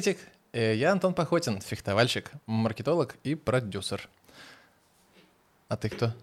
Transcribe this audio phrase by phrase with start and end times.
[0.00, 0.26] приветик!
[0.52, 4.08] Э, Я Антон Похотин, фехтовальщик, маркетолог и продюсер.
[5.68, 6.14] А ты кто?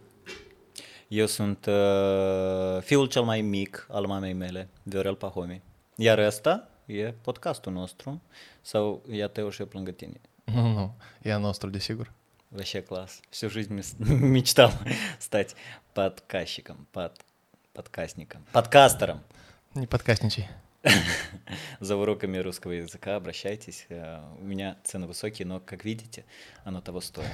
[1.09, 5.61] Eu sunt uh, fiul cel mai mic al mamei mele, Viorel Pahomi.
[5.95, 8.21] Iar ăsta e podcastul nostru,
[8.61, 10.21] sau ia Teo și eu lângă tine.
[11.23, 12.11] Я Сигур.
[12.49, 13.21] Вообще класс.
[13.29, 14.71] Всю жизнь мечтал
[15.19, 15.55] стать
[15.93, 17.15] подкастчиком, под,
[17.73, 19.19] подкастником, подкастером.
[19.75, 20.47] Не подкастничай.
[21.79, 23.85] За уроками русского языка обращайтесь.
[23.89, 26.25] Э, У меня цены высокие, но, как видите,
[26.63, 27.27] оно того стоит.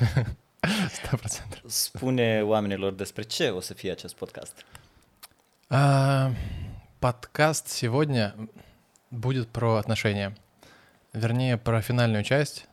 [0.94, 1.60] Сто процентов.
[1.66, 4.54] Spune oamenilor despre ce o să fie acest podcast.
[5.70, 6.32] А,
[7.00, 8.34] Подкаст сегодня
[9.10, 10.36] будет про отношения.
[11.14, 12.68] Вернее, про финальную часть.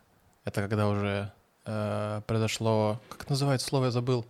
[0.44, 1.32] Это когда уже
[1.66, 3.00] э, произошло...
[3.08, 4.24] Как называется слово, я забыл.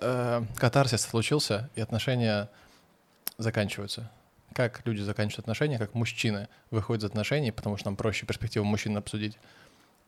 [0.00, 2.48] Э, катарсис случился, и отношения
[3.36, 4.10] заканчиваются.
[4.58, 8.96] Как люди заканчивают отношения, как мужчины выходят из отношений, потому что нам проще перспективу мужчин
[8.96, 9.38] обсудить,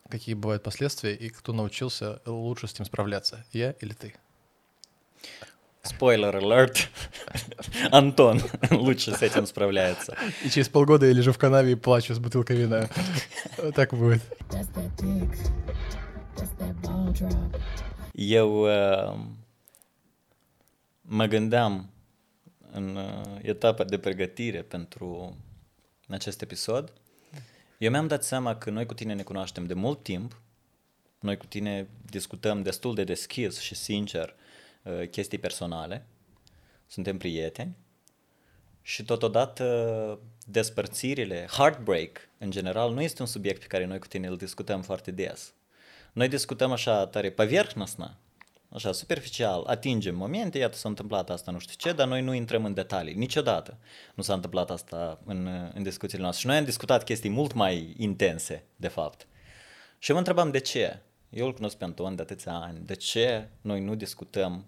[0.09, 4.13] какие бывают последствия и кто научился лучше с этим справляться, я или ты.
[5.83, 6.89] Спойлер alert.
[7.91, 8.41] Антон
[8.71, 10.17] лучше с этим справляется.
[10.43, 12.89] И через полгода я lежу в канаве и плачу с butылкой вина.
[13.73, 14.21] Так будет.
[18.13, 19.15] Eu uh,
[21.01, 21.89] mă gândeam
[22.71, 25.37] în uh, etapa de pregătire pentru
[26.07, 26.93] acest episod,
[27.77, 30.41] eu mi-am dat seama că noi cu tine ne cunoaștem de mult timp,
[31.19, 34.35] noi cu tine discutăm destul de deschis și sincer
[34.83, 36.05] uh, chestii personale,
[36.87, 37.75] suntem prieteni.
[38.81, 39.63] Și totodată
[40.11, 44.37] uh, despărțirile, heartbreak în general, nu este un subiect pe care noi cu tine îl
[44.37, 45.53] discutăm foarte des.
[46.13, 48.17] Noi discutăm așa tare păi, pavierhnăsnă,
[48.70, 52.64] așa superficial, atingem momente, iată s-a întâmplat asta nu știu ce, dar noi nu intrăm
[52.64, 53.78] în detalii, niciodată
[54.14, 56.40] nu s-a întâmplat asta în, în discuțiile noastre.
[56.40, 59.26] Și noi am discutat chestii mult mai intense, de fapt.
[59.98, 61.00] Și eu mă întrebam de ce.
[61.30, 62.78] Eu îl cunosc pe Anton de atâția ani.
[62.84, 64.66] De ce noi nu discutăm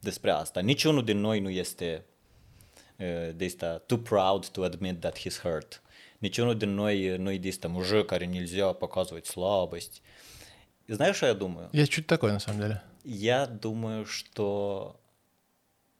[0.00, 0.60] despre asta?
[0.60, 2.04] Niciunul din noi nu este
[2.96, 5.80] э, de asta too proud to admit that he's hurt.
[6.18, 10.02] Ничего din noi nu e asta мужик, care нельзя показывать слабость.
[10.88, 11.68] И знаешь, что я думаю?
[11.72, 12.82] Я чуть такой, на самом деле.
[13.03, 14.99] Я думаю, что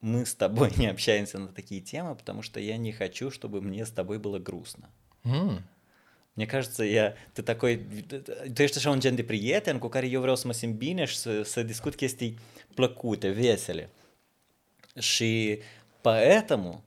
[0.02, 3.86] мы с тобой не общаемся на такие темы, потому что я не хочу, чтобы мне
[3.86, 4.90] с тобой было грустно.
[5.24, 5.64] М,
[6.36, 7.78] Мне кажется, я, ты такой,
[8.56, 11.06] tu ești așa un gen de prieten cu care eu vreau să mă simt bine
[11.06, 12.38] și să, să discut chestii
[12.76, 13.90] plăcute, vesele.
[15.00, 15.60] Și
[16.02, 16.84] поэтому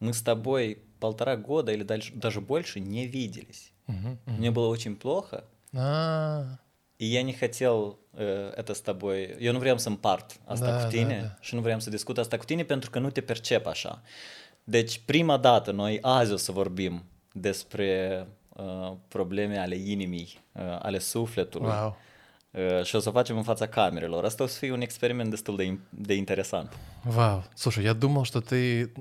[0.00, 3.72] мы с тобой полтора года или дальше, даже больше не виделись.
[3.86, 4.36] мгм, мгм.
[4.38, 6.58] Мне было очень плохо, А,
[6.97, 10.75] и я не хотел uh, это с тобой, eu nu vreau să împart asta Da,
[10.75, 11.37] cu da, tine da.
[11.41, 14.01] și nu vreau să discut asta cu tine pentru că nu te percep așa.
[14.63, 20.99] Deci prima dată noi azi o să vorbim despre uh, probleme ale inimii, uh, ale
[20.99, 21.67] sufletului.
[21.67, 21.97] Вау.
[22.51, 24.25] Uh, și o să o facem în fața camerelor.
[24.25, 26.73] Asta o să fie un experiment destul de, in- de interesant.
[27.03, 27.43] Вау.
[27.55, 28.91] Слушай, я думал, что ты...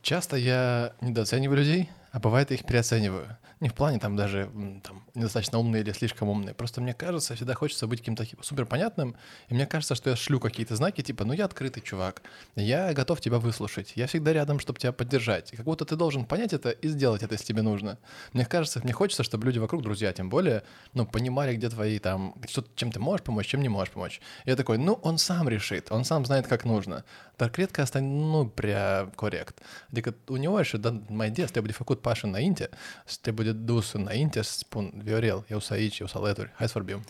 [0.00, 3.38] Часто я недооцениваю людей, а бывает я их переоцениваю.
[3.59, 4.49] Не в плане там даже
[4.83, 6.53] там, недостаточно умные или слишком умные.
[6.53, 9.15] Просто мне кажется, всегда хочется быть каким-то супер понятным.
[9.49, 12.21] И мне кажется, что я шлю какие-то знаки, типа, ну я открытый чувак,
[12.55, 15.53] я готов тебя выслушать, я всегда рядом, чтобы тебя поддержать.
[15.53, 17.97] И как будто ты должен понять это и сделать это, если тебе нужно.
[18.33, 20.63] Мне кажется, мне хочется, чтобы люди вокруг, друзья тем более,
[20.93, 24.21] ну, понимали, где твои там, что, чем ты можешь помочь, чем не можешь помочь.
[24.45, 27.03] Я такой, ну, он сам решит, он сам знает, как нужно.
[27.37, 29.61] Так редко остань, ну, пря коррект.
[29.91, 32.69] Adică uneori, dar mai des trebuie de făcut pași înainte,
[33.05, 33.17] să
[33.49, 37.03] trebuie dus înainte să spun, Viorel, eu sunt aici, eu sunt alături, hai să vorbim.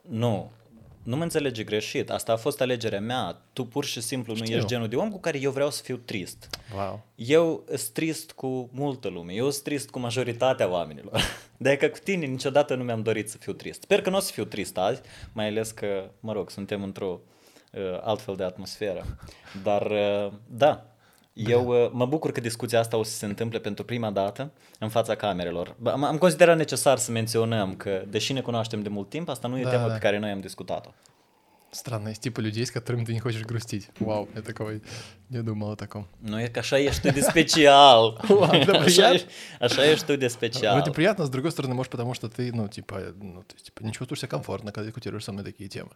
[0.00, 0.50] Nu,
[1.02, 2.10] nu mă înțelege greșit.
[2.10, 3.42] Asta a fost alegerea mea.
[3.52, 4.56] Tu pur și simplu nu Știu.
[4.56, 6.50] ești genul de om cu care eu vreau să fiu trist.
[6.74, 7.04] Wow.
[7.14, 11.20] Eu sunt trist cu multă lume, eu sunt trist cu majoritatea oamenilor.
[11.58, 13.82] De că cu tine niciodată nu mi-am dorit să fiu trist.
[13.82, 15.00] Sper că nu o să fiu trist azi,
[15.32, 17.20] mai ales că, mă rog, suntem într-o
[17.72, 19.04] uh, altfel de atmosferă.
[19.62, 20.95] Dar, uh, da,
[21.36, 24.88] eu uh, mă bucur că discuția asta o să se întâmple pentru prima dată în
[24.88, 25.76] fața camerelor.
[25.84, 29.58] Am, am considerat necesar să menționăm că, deși ne cunoaștem de mult timp, asta nu
[29.58, 29.92] e Da, tema da.
[29.92, 30.90] pe care noi am discutat-o.
[31.72, 33.90] Странно, из типа людей, с которыми ты не хочешь грустить.
[33.98, 34.80] Вау, я такой
[35.28, 36.06] не думал о таком.
[36.18, 38.20] Nu e că așa ești tu de special.
[38.40, 39.12] Ладно, așa, приятно.
[39.14, 39.26] ești,
[39.60, 40.72] așa ești tu de special.
[40.74, 43.82] Вроде приятно, с другой стороны, может, потому что ты, ну, типа, ну, то есть, типа,
[43.82, 45.92] не чувствуешь себя комфортно, когда дискутируешь со мной такие темы.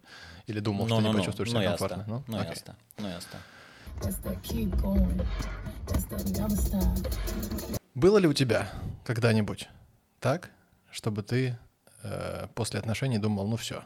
[0.48, 1.88] Или думал, что Nu, не nu, nu, почувствуешь nu себя e asta.
[1.88, 2.04] комфортно.
[2.12, 2.62] Ну, Nu e окей.
[4.00, 5.20] E.
[7.94, 8.72] Было ли у тебя
[9.04, 9.68] когда-нибудь
[10.20, 10.50] так,
[10.90, 11.58] чтобы ты
[12.02, 13.82] э, после отношений думал, ну все,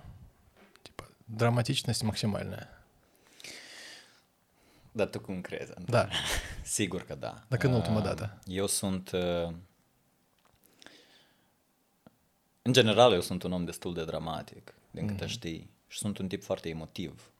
[0.82, 2.68] типа драматичность максимальная?
[4.94, 5.72] Dar tu cum crezi?
[5.76, 5.90] Andrei?
[5.92, 6.08] Да,
[6.64, 7.44] Sigur că da.
[7.48, 8.38] Dacă nu ultima Uh, dată.
[8.46, 9.10] Eu sunt...
[9.10, 9.52] uh,
[12.62, 16.28] În general, eu sunt un om destul de dramatic, din câte știi, și sunt un
[16.28, 17.30] tip foarte emotiv.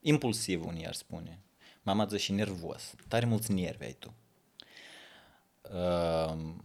[0.00, 1.38] Impulsiv, unii ar spune.
[1.83, 2.93] Mama zice și nervos.
[3.07, 4.13] Tare mulți nervi ai tu.
[5.61, 6.55] Uh,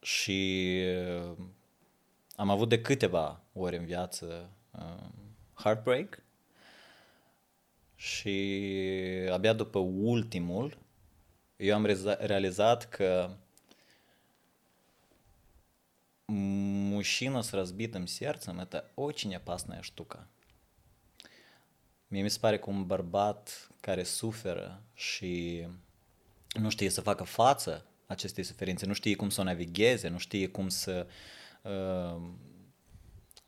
[0.00, 0.80] și
[1.28, 1.36] uh,
[2.36, 5.08] am avut de câteva ori în viață uh,
[5.54, 6.22] heartbreak
[7.94, 8.60] și
[9.30, 10.78] abia după ultimul
[11.56, 13.30] eu am reza- realizat că
[16.26, 20.26] мужчина с разбитым сердцем – это очень опасная штука.
[22.08, 25.66] Mie mi se pare că un bărbat care suferă și
[26.52, 30.48] nu știe să facă față acestei suferințe, nu știe cum să o navigheze, nu știe
[30.48, 31.06] cum să,
[31.62, 32.22] uh,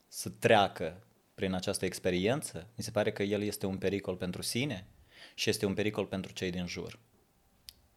[0.08, 4.86] să treacă prin această experiență, mi se pare că el este un pericol pentru sine
[5.34, 6.98] și este un pericol pentru cei din jur.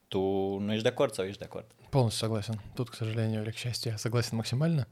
[0.07, 0.19] Tu
[0.57, 1.65] nu ești de acord sau ești de acord?
[1.89, 2.61] Полностью согласен.
[2.75, 4.87] Тут, к сожалению или к счастью, я согласен максимально.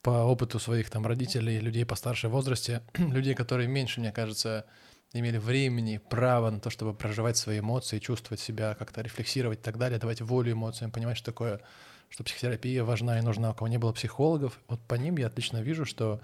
[0.00, 2.82] По опыту своих там родителей, людей постарше в возрасте,
[3.16, 4.64] людей, которые меньше, мне кажется,
[5.13, 9.77] имели времени, право на то, чтобы проживать свои эмоции, чувствовать себя, как-то рефлексировать и так
[9.77, 11.61] далее, давать волю эмоциям, понимать, что такое,
[12.09, 14.59] что психотерапия важна и нужна, у кого не было психологов.
[14.67, 16.21] Вот по ним я отлично вижу, что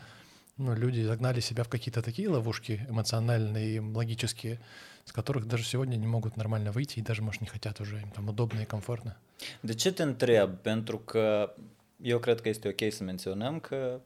[0.57, 4.60] ну, люди загнали себя в какие-то такие ловушки эмоциональные и логические,
[5.06, 8.12] с которых даже сегодня не могут нормально выйти и даже, может, не хотят уже, им
[8.12, 9.16] там удобно и комфортно.
[9.62, 10.57] De ce te întreb?
[10.62, 11.54] Pentru că
[12.01, 14.00] eu cred că este ok să menționăm că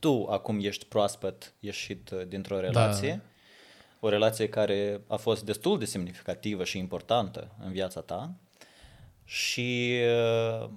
[0.00, 3.22] tu acum ești proaspăt ieșit uh, dintr-o relație, da.
[4.00, 8.34] o relație care a fost destul de semnificativă și importantă în viața ta
[9.24, 9.98] și,
[10.62, 10.68] uh,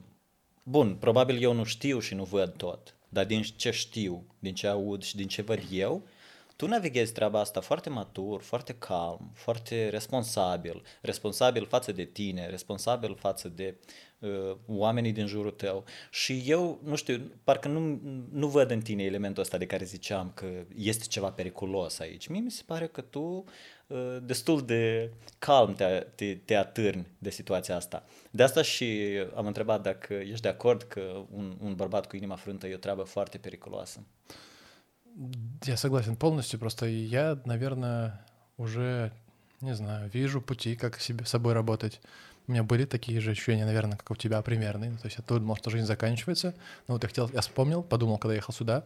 [0.64, 4.68] bun, probabil eu nu știu și nu văd tot, dar din ce știu, din ce
[4.68, 6.08] aud și din ce văd eu,
[6.63, 13.15] tu navighezi treaba asta foarte matur, foarte calm, foarte responsabil, responsabil față de tine, responsabil
[13.15, 13.75] față de
[14.19, 15.83] uh, oamenii din jurul tău.
[16.12, 18.00] Și eu, nu știu, parcă nu,
[18.31, 22.27] nu văd în tine elementul ăsta de care ziceam că este ceva periculos aici.
[22.27, 23.44] Mie mi se pare că tu
[23.88, 28.06] uh, destul de calm te, te, te atârni de situația asta.
[28.31, 32.36] De asta și am întrebat dacă ești de acord că un, un bărbat cu inima
[32.36, 34.04] frântă e o treabă foarte periculoasă.
[35.63, 38.25] Я согласен полностью, просто я, наверное,
[38.57, 39.12] уже,
[39.62, 42.01] не знаю, вижу пути, как себе, с собой работать.
[42.48, 44.92] У меня были такие же ощущения, наверное, как у тебя примерные.
[44.92, 46.54] То есть я думал, что жизнь заканчивается.
[46.88, 48.86] Но вот я хотел, я вспомнил, подумал, когда ехал сюда.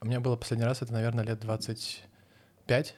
[0.00, 2.94] У меня было последний раз, это, наверное, лет 25.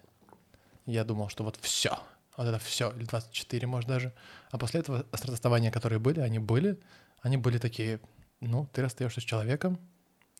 [0.86, 1.98] Я думал, что вот все,
[2.36, 4.12] вот это все, или 24, может, даже.
[4.50, 6.80] А после этого расставания, которые были, они были,
[7.20, 8.00] они были такие,
[8.40, 9.78] ну, ты расстаешься с человеком,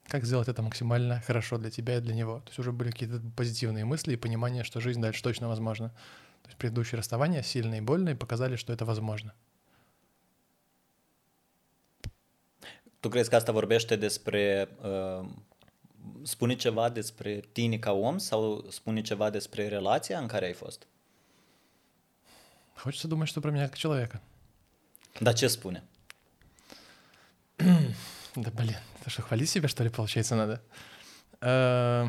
[0.08, 2.40] как сделать это максимально хорошо для тебя и для него.
[2.40, 5.88] То есть уже были какие-то позитивные мысли и понимание, что жизнь дальше точно возможна.
[6.43, 9.32] То есть предыдущие расставания, сильные и больные, показали, что это возможно.
[13.00, 14.69] Tu crezi că asta vorbește despre...
[14.84, 15.26] Uh,
[16.22, 20.87] spune ceva despre tine ca om sau spune ceva despre relația în care ai fost?
[22.75, 24.20] Хочется думать, что про меня как человека.
[25.20, 25.82] Dar ce spune?
[28.34, 30.62] Да блин, это что, хвалить себя, что ли, получается, надо?
[31.40, 32.08] Э,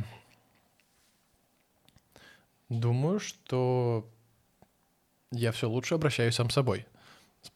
[2.69, 4.09] Думаю, что
[5.31, 6.87] я все лучше обращаюсь сам собой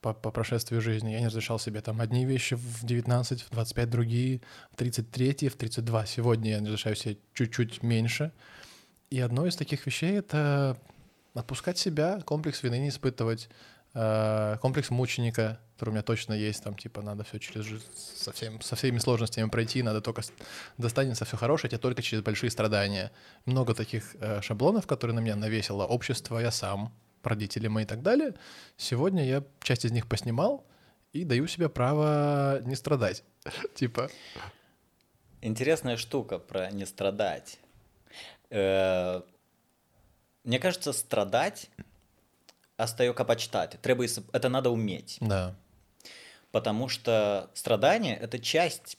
[0.01, 1.12] по, по прошествию жизни.
[1.12, 4.41] Я не разрешал себе там одни вещи в 19, в 25 другие,
[4.72, 6.06] в 33, в 32.
[6.06, 8.32] Сегодня я разрешаю себе чуть-чуть меньше.
[9.10, 10.77] И одно из таких вещей— это
[11.34, 13.50] отпускать себя, комплекс вины не испытывать,
[13.94, 17.84] э, комплекс мученика, который у меня точно есть, там, типа, надо все через
[18.15, 20.24] со, всем, со всеми сложностями пройти, надо только
[20.79, 23.12] достанется все хорошее, тебе только через большие страдания.
[23.46, 26.91] Много таких э, шаблонов, которые на меня навесило общество, я сам,
[27.22, 28.34] родители мои и так далее.
[28.75, 30.65] Сегодня я часть из них поснимал
[31.13, 33.24] и даю себе право не страдать.
[33.75, 34.10] Типа,
[35.41, 37.60] Интересная штука про не страдать.
[38.50, 39.22] Э,
[40.43, 41.69] Мне кажется, страдать
[42.77, 43.77] o capacitate.
[43.77, 45.17] Trebuie să, это надо уметь.
[45.22, 45.55] да,
[46.57, 48.97] Потому что страдание – это часть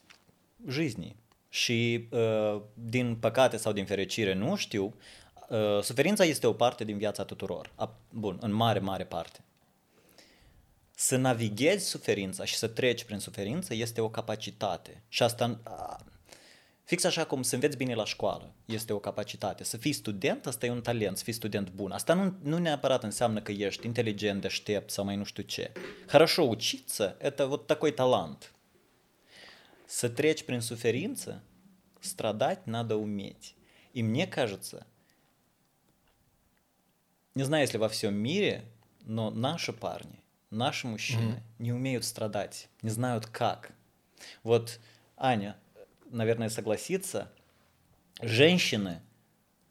[0.68, 1.16] жизни.
[1.50, 4.96] Și, uh, din păcate sau din fericire, nu știu,
[5.50, 7.72] uh, suferința este o parte din viața tuturor.
[7.76, 9.40] A, bun, în mare, mare parte.
[10.96, 15.04] Să navighezi suferința și să treci prin suferință este o capacitate.
[15.08, 16.00] Și asta, a,
[16.89, 19.65] fix așa cum să înveți bine la școală, este o capacitate.
[19.65, 21.91] Să fii student, asta e un talent, să fii student bun.
[21.91, 25.73] Asta nu, nu neapărat înseamnă că ești inteligent, deștept sau mai nu știu ce.
[26.07, 28.53] Хорошо учиться– это вот такой талант.
[29.85, 31.43] Să treci prin suferință,
[32.01, 33.55] страдать надо уметь.
[33.93, 34.87] И мне кажется,
[37.35, 38.65] не знаю, если во всем мире,
[39.05, 43.73] но наши парни, наши мужчины не умеют страдать, не знают как.
[44.43, 44.81] Вот,
[45.17, 45.59] Аня,
[46.11, 47.31] наверное, согласится,
[48.21, 49.01] женщины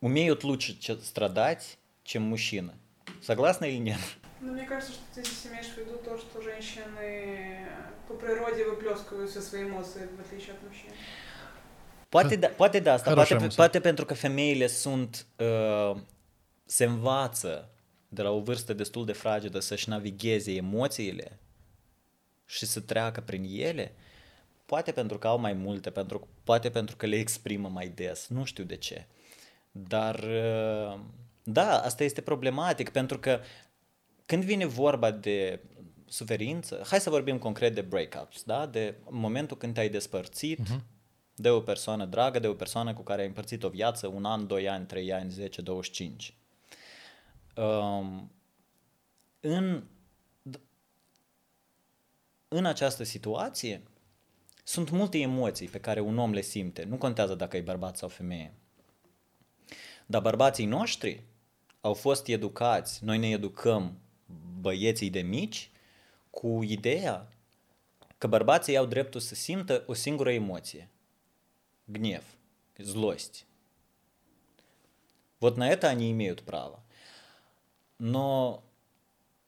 [0.01, 2.73] умеют лучше страдать, чем мужчины.
[3.21, 3.99] Согласна или нет?
[4.41, 7.67] Ну, мне кажется, что ты здесь имеешь в виду то, что женщины
[8.07, 10.91] по природе выплескивают все свои эмоции, в отличие от мужчин.
[12.09, 15.99] Poate da, poate da asta, poate, poate pentru că femeile sunt, uh,
[16.65, 17.69] se învață
[18.09, 21.39] de la o vârstă destul de fragedă să-și navigheze emoțiile
[22.45, 23.95] și să treacă prin ele,
[24.67, 28.43] poate pentru că au mai multe, pentru, poate pentru că le exprimă mai des, nu
[28.43, 29.07] știu de ce.
[29.71, 30.99] Dar, uh,
[31.43, 33.39] da, asta este problematic, pentru că
[34.25, 35.59] când vine vorba de
[36.05, 38.65] suferință, hai să vorbim concret de breakups, da?
[38.65, 40.59] De momentul când te-ai despărțit
[41.35, 44.47] de o persoană dragă, de o persoană cu care ai împărțit o viață, un an,
[44.47, 46.33] doi ani, trei ani, 10, 25.
[47.55, 48.31] Um,
[49.39, 49.83] în,
[52.47, 53.83] în această situație
[54.66, 56.84] sunt multe emoții pe care un om le simte.
[56.84, 58.54] Nu contează dacă e bărbat sau femeie.
[60.06, 61.24] Dar bărbații noștri
[61.80, 63.98] au fost educați, noi ne educăm
[64.60, 65.70] băieții de mici
[66.30, 67.28] cu ideea
[68.18, 70.90] că bărbații au dreptul să simtă o singură emoție.
[71.84, 72.24] Гнев,
[72.76, 73.46] злость.
[75.38, 76.84] Вот на это они имеют право.
[77.96, 78.62] Но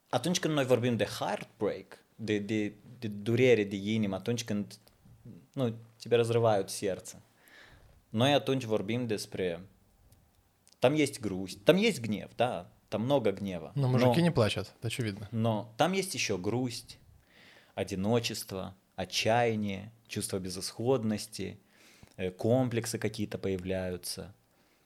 [0.09, 4.79] atunci când noi vorbim de heartbreak, de, de, de durere de inimă, atunci când
[5.56, 7.22] nu, тебе разрывают сердце,
[8.12, 9.60] noi atunci vorbim despre
[10.80, 13.72] там есть грусть, там есть гнев, да, там много гнева.
[13.76, 15.28] Но мужики не плачут, это очевидно.
[15.32, 16.98] Но там есть еще грусть,
[17.76, 21.60] одиночество, отчаяние, чувство безысходности,
[22.18, 24.34] э, комплексы какие-то появляются.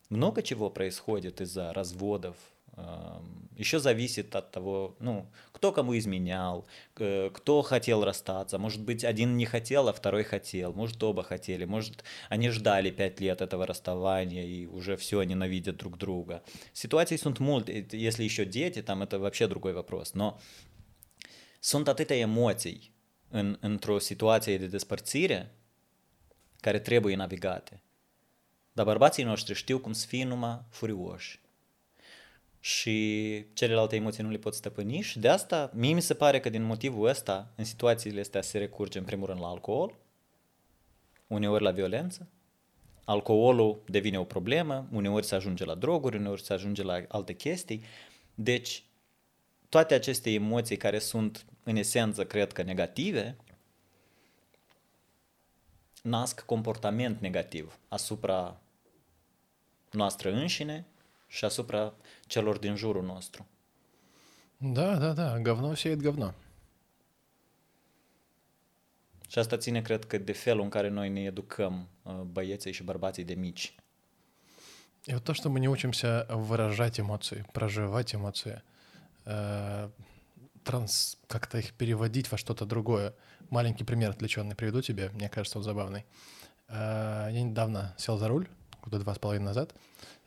[0.09, 2.35] Много чего происходит из-за разводов.
[3.55, 8.57] Еще зависит от того, ну, кто кому изменял, кто хотел расстаться.
[8.57, 10.73] Может быть, один не хотел, а второй хотел.
[10.73, 11.65] Может, оба хотели.
[11.65, 16.41] Может, они ждали пять лет этого расставания и уже все ненавидят друг друга.
[16.73, 17.87] Ситуации multe.
[17.91, 20.15] Если еще дети, там это вообще другой вопрос.
[20.15, 20.39] Но
[21.59, 22.93] sunt atâtea emoții
[23.29, 25.55] în, într-o situație de despărțire
[26.59, 27.83] care trebuie navigate.
[28.73, 29.93] Dar bărbații noștri știu cum.
[32.65, 36.49] Și celelalte emoții nu le pot stăpâni și de asta mie mi se pare că
[36.49, 39.95] din motivul ăsta în situațiile astea se recurge în primul rând la alcool,
[41.27, 42.27] uneori la violență,
[43.05, 47.83] alcoolul devine o problemă, uneori se ajunge la droguri, uneori se ajunge la alte chestii.
[48.35, 48.83] Deci
[49.69, 53.37] toate aceste emoții care sunt în esență, cred că negative,
[56.01, 58.61] nasc comportament negativ asupra
[59.91, 60.85] noastră înșine
[61.33, 61.93] și asupra
[62.27, 63.47] celor din jurul nostru.
[64.57, 66.33] Да, да, да, говно сеет говно.
[69.27, 71.87] Și asta ține, cred că, de felul în care noi ne educăm
[72.31, 73.75] băieții și bărbații de mici.
[75.05, 78.61] И вот то, что мы не учимся выражать эмоции, проживать эмоции,
[79.25, 79.89] э,
[80.63, 83.13] транс, как-то их переводить во что-то другое.
[83.49, 86.05] Маленький пример отвлеченный приведу тебе, мне кажется, он забавный.
[86.69, 88.47] Э, я недавно сел за руль,
[88.81, 89.75] года два с половиной назад,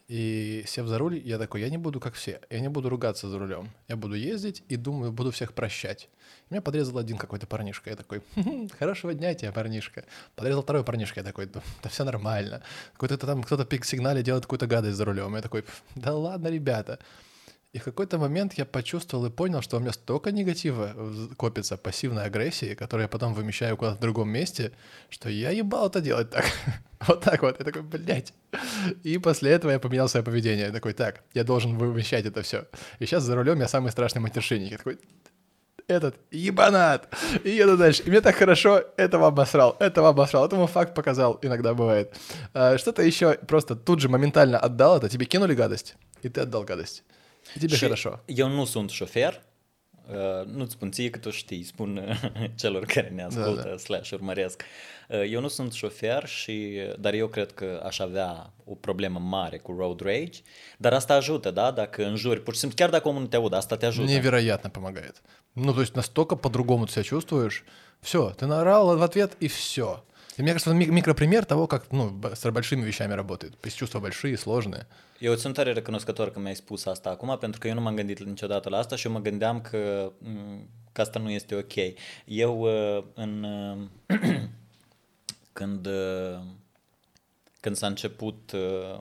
[0.09, 3.29] и сев за руль, я такой, я не буду как все, я не буду ругаться
[3.29, 6.09] за рулем, я буду ездить и думаю, буду всех прощать.
[6.49, 10.05] Меня подрезал один какой-то парнишка, я такой, «Хм, хорошего дня тебе, парнишка.
[10.37, 12.63] Подрезал второй парнишка, я такой, да, все нормально.
[12.93, 15.65] Какой-то там кто-то пик сигнале делает какую-то гадость за рулем, я такой,
[15.97, 17.01] да ладно, ребята.
[17.77, 20.95] И в какой-то момент я почувствовал и понял, что у меня столько негатива
[21.37, 24.73] копится, пассивной агрессии, которую я потом вымещаю куда-то в другом месте,
[25.11, 26.47] что я ебал это делать так.
[27.07, 27.59] Вот так вот.
[27.59, 28.33] Я такой, блядь.
[29.03, 30.69] И после этого я поменял свое поведение.
[30.69, 32.65] Я такой, так, я должен вымещать это все.
[32.99, 34.71] И сейчас за рулем я самый страшный матершинник.
[34.71, 34.99] Я такой,
[35.87, 37.15] этот ебанат.
[37.45, 38.03] И еду дальше.
[38.07, 42.17] И мне так хорошо, этого обосрал, этого обосрал, этому факт показал, иногда бывает.
[42.55, 46.65] А, Что-то еще просто тут же моментально отдал это, тебе кинули гадость, и ты отдал
[46.65, 47.05] гадость.
[47.56, 48.20] И тебе Și хорошо.
[48.26, 49.42] Eu nu sunt șofer,
[50.10, 53.78] uh, nu-ți spun ție că tu știi, spun uh, celor care ne ascultă Da, da.
[53.78, 54.64] slash urmăresc.
[55.10, 59.58] Uh, Eu nu sunt șofer, și, dar eu cred că aș avea o problemă mare
[59.58, 60.40] cu road rage,
[60.78, 61.72] dar asta ajută, da?
[61.72, 64.12] Dacă înjuri, pur și simplu, chiar dacă omul nu te audă, asta te ajută.
[64.12, 65.16] Невероятно помогает.
[65.54, 67.64] Ну, то есть настолько по-другому ты себя чувствуешь.
[68.00, 70.04] Все, ты наорал в ответ, и все.
[70.38, 73.52] И мне кажется, это ми- микропример того, как ну, б- с большими вещами работает.
[73.60, 74.86] То есть чувства большие, sложные.
[75.20, 77.96] Eu îți sunt tare recunoscător că mi-ai spus asta acum, pentru că eu nu m-am
[77.96, 81.74] gândit niciodată la asta și eu mă gândeam că, m, că asta nu este ok.
[82.26, 83.44] Eu uh, în...
[83.44, 84.18] uh,
[85.54, 86.40] când, uh,
[87.60, 89.00] când s-a început uh,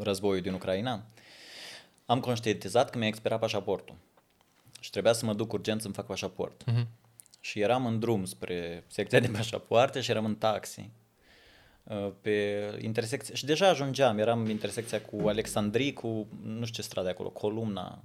[0.00, 1.02] războiul din Ucraina,
[2.06, 3.94] am conștientizat că mi-a expirat pașaportul
[4.80, 6.62] și trebuia să mă duc urgent să-mi fac pașaport.
[6.66, 6.86] Мгм.
[7.43, 10.89] și eram în drum spre secția de pașapoarte și eram în taxi
[11.83, 16.89] uh, pe intersecție și deja ajungeam, eram în intersecția cu Alexandrii, cu nu știu ce
[16.89, 18.03] stradă acolo, Columna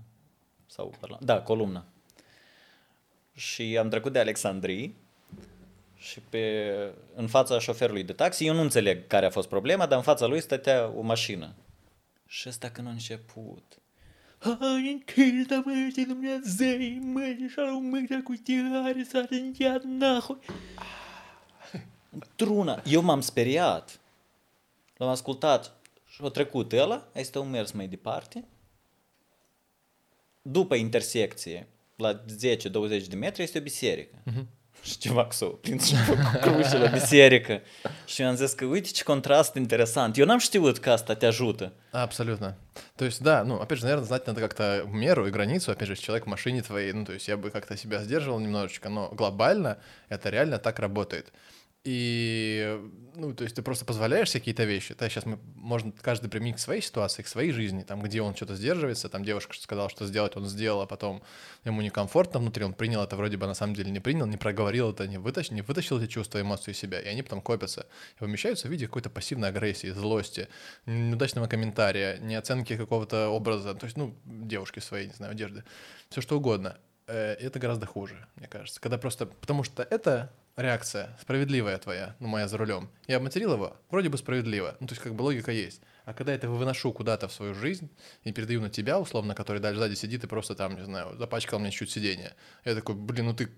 [0.66, 1.84] sau da, Columna.
[3.34, 4.96] Și am trecut de Alexandrii
[5.96, 6.74] și pe,
[7.14, 10.26] în fața șoferului de taxi, eu nu înțeleg care a fost problema, dar în fața
[10.26, 11.54] lui stătea o mașină.
[12.26, 13.77] Și ăsta când a început,
[14.38, 19.82] Hai închis, da mă, ăștia Dumnezeu, mă, și așa mă, de cu tiare, s-a rângeat,
[19.82, 20.38] nahoi.
[22.36, 22.82] Truna.
[22.86, 24.00] Eu m-am speriat.
[24.96, 25.76] L-am ascultat
[26.06, 28.44] și a trecut ăla, este un mers mai departe.
[30.42, 34.22] După intersecție, la 10-20 de metri, este o biserică.
[34.30, 34.57] Uh-huh.
[34.88, 35.08] Și
[36.06, 37.60] cu cruce la biserică.
[38.06, 40.16] Și eu am zis că uite ce contrast интересant.
[40.16, 41.72] Eu n-am știut că asta te ajută.
[41.90, 42.56] Абсолютно.
[42.96, 45.96] То есть, да, ну, опять же, наверное, знать надо как-то меру и границу, опять же,
[45.96, 49.78] человек в машине твоей, ну, то есть я бы как-то себя сдерживал немножечко, но глобально
[50.08, 51.32] это реально так работает.
[51.90, 52.78] И,
[53.14, 54.94] ну, то есть ты просто позволяешь себе какие-то вещи.
[54.98, 58.36] Да, сейчас мы, можно каждый применить к своей ситуации, к своей жизни, там, где он
[58.36, 61.22] что-то сдерживается, там девушка сказала, что сделать, он сделал, а потом
[61.64, 64.90] ему некомфортно внутри, он принял это, вроде бы на самом деле не принял, не проговорил
[64.90, 67.86] это, не вытащил, не вытащил эти чувства, эмоции себя, и они потом копятся
[68.20, 70.48] и вымещаются в виде какой-то пассивной агрессии, злости,
[70.84, 75.64] неудачного комментария, неоценки какого-то образа, то есть, ну, девушки своей, не знаю, одежды,
[76.10, 76.76] все что угодно.
[77.06, 78.78] Э, это гораздо хуже, мне кажется.
[78.78, 79.24] Когда просто...
[79.24, 82.90] Потому что это реакция справедливая твоя, ну, моя за рулем.
[83.06, 84.76] Я материл его, вроде бы справедливо.
[84.80, 85.80] Ну, то есть, как бы логика есть.
[86.04, 87.88] А когда это выношу куда-то в свою жизнь
[88.24, 91.58] и передаю на тебя, условно, который дальше сзади сидит и просто там, не знаю, запачкал
[91.60, 92.34] мне чуть сиденье.
[92.64, 93.48] Я такой, блин, ну ты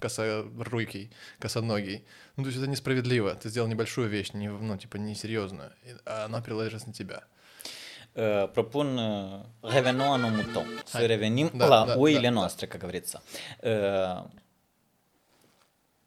[0.00, 2.04] косорукий, косоногий.
[2.36, 3.34] Ну, то есть это несправедливо.
[3.34, 5.72] Ты сделал небольшую вещь, не, ну, типа, несерьезную,
[6.06, 7.24] а она приложилась на тебя.
[8.14, 10.66] Uh, propun uh, revenim anul mouton.
[10.84, 12.72] Să revenim da, la da, oile da, noastre, da.
[12.72, 13.22] ca говорится.
[13.62, 14.26] Uh,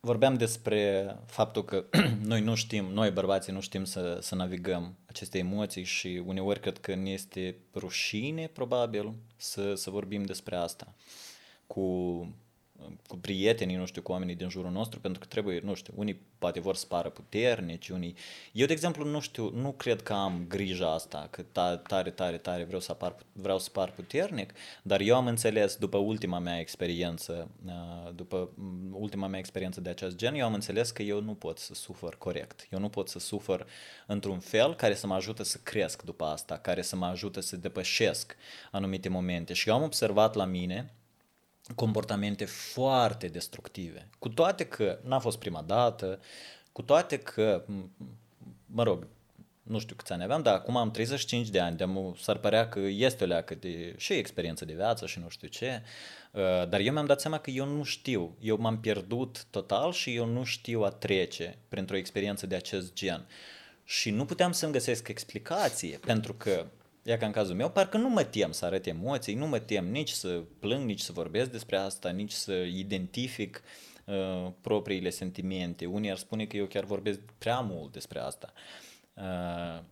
[0.04, 1.86] vorbeam despre faptul că
[2.32, 6.78] noi nu știm, noi bărbații nu știm să, să navigăm aceste emoții și uneori cred
[6.78, 10.94] că ne este rușine, probabil, să, să vorbim despre asta
[11.68, 12.28] cu
[13.08, 16.22] cu prietenii, nu știu, cu oamenii din jurul nostru, pentru că trebuie, nu știu, unii
[16.42, 18.16] poate vor să pară puternici, unii...
[18.52, 21.42] Eu, de exemplu, nu știu, nu cred că am grija asta, că
[21.88, 25.98] tare, tare, tare vreau să, apar, vreau să par puternic, dar eu am înțeles, după
[25.98, 28.50] ultima mea experiență, uh, după
[28.92, 32.18] ultima mea experiență de acest gen, eu am înțeles că eu nu pot să sufăr
[32.18, 32.68] corect.
[32.72, 33.68] Eu nu pot să sufăr
[34.08, 37.58] într-un fel care să mă ajute să cresc după asta, care să mă ajute să
[37.58, 38.36] depășesc
[38.72, 39.54] anumite momente.
[39.54, 40.94] Și eu am observat la mine,
[41.76, 44.10] comportamente foarte destructive.
[44.20, 46.20] Cu toate că n-a fost prima dată,
[46.72, 47.66] cu toate că,
[48.66, 49.08] mă rog,
[49.64, 51.86] nu știu câți ani aveam, dar acum am 35 de ani, de
[52.18, 55.82] s-ar părea că este o leacă de și experiență de viață și nu știu ce,
[56.32, 60.16] uh, dar eu mi-am dat seama că eu nu știu, eu m-am pierdut total și
[60.16, 63.28] eu nu știu a trece printr-o experiență de acest gen.
[63.84, 66.66] Și nu puteam să-mi găsesc explicație, pentru că
[67.03, 69.91] Ia ca în cazul meu, parcă nu mă tem să arăt emoții, nu mă tem
[69.91, 73.63] nici să plâng, nici să vorbesc despre asta, nici să identific
[74.05, 75.87] uh, propriile sentimente.
[75.87, 78.53] Unii ar spune că eu chiar vorbesc prea mult despre asta.
[79.15, 79.83] Uh,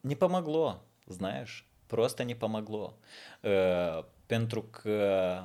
[0.00, 2.98] не помогло, знаешь, просто не помогло.
[3.42, 5.42] Uh, pentru că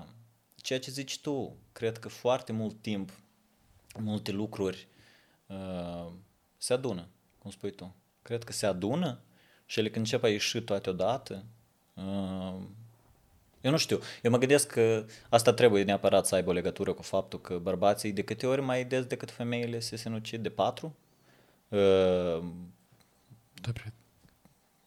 [0.56, 3.12] ceea ce zici tu, cred că foarte mult timp,
[3.99, 4.88] multe lucruri
[5.47, 6.12] uh,
[6.58, 7.95] se adună, cum spui tu.
[8.21, 9.21] Cred că se adună
[9.66, 11.44] și ele când încep a ieși toate odată,
[11.94, 12.55] uh,
[13.61, 17.02] eu nu știu, eu mă gândesc că asta trebuie neapărat să aibă o legătură cu
[17.02, 20.42] faptul că bărbații de câte ori mai des decât femeile se sinucid?
[20.42, 20.96] De patru?
[21.68, 22.42] Uh,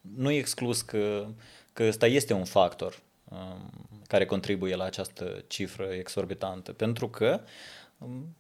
[0.02, 1.28] nu e exclus că,
[1.74, 3.72] că ăsta este un factor um,
[4.08, 7.42] care contribuie la această cifră exorbitantă, pentru că
[7.98, 8.36] um,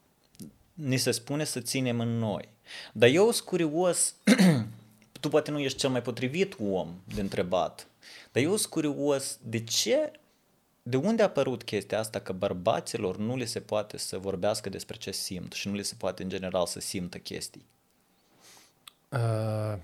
[0.73, 2.49] ni se spune să ținem în noi.
[2.93, 4.15] Dar eu sunt curios
[5.20, 7.86] tu poate nu ești cel mai potrivit om de întrebat,
[8.32, 10.12] dar eu sunt curios de ce,
[10.82, 14.96] de unde a apărut chestia asta că bărbaților nu le se poate să vorbească despre
[14.96, 17.64] ce simt și nu le se poate în general să simtă chestii?
[19.12, 19.78] Uh,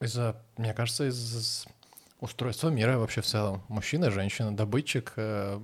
[0.00, 1.66] из-за, мне кажется, из
[2.20, 3.62] устройства мира вообще в целом.
[3.68, 5.58] Мужчина, женщина, добытчик, э,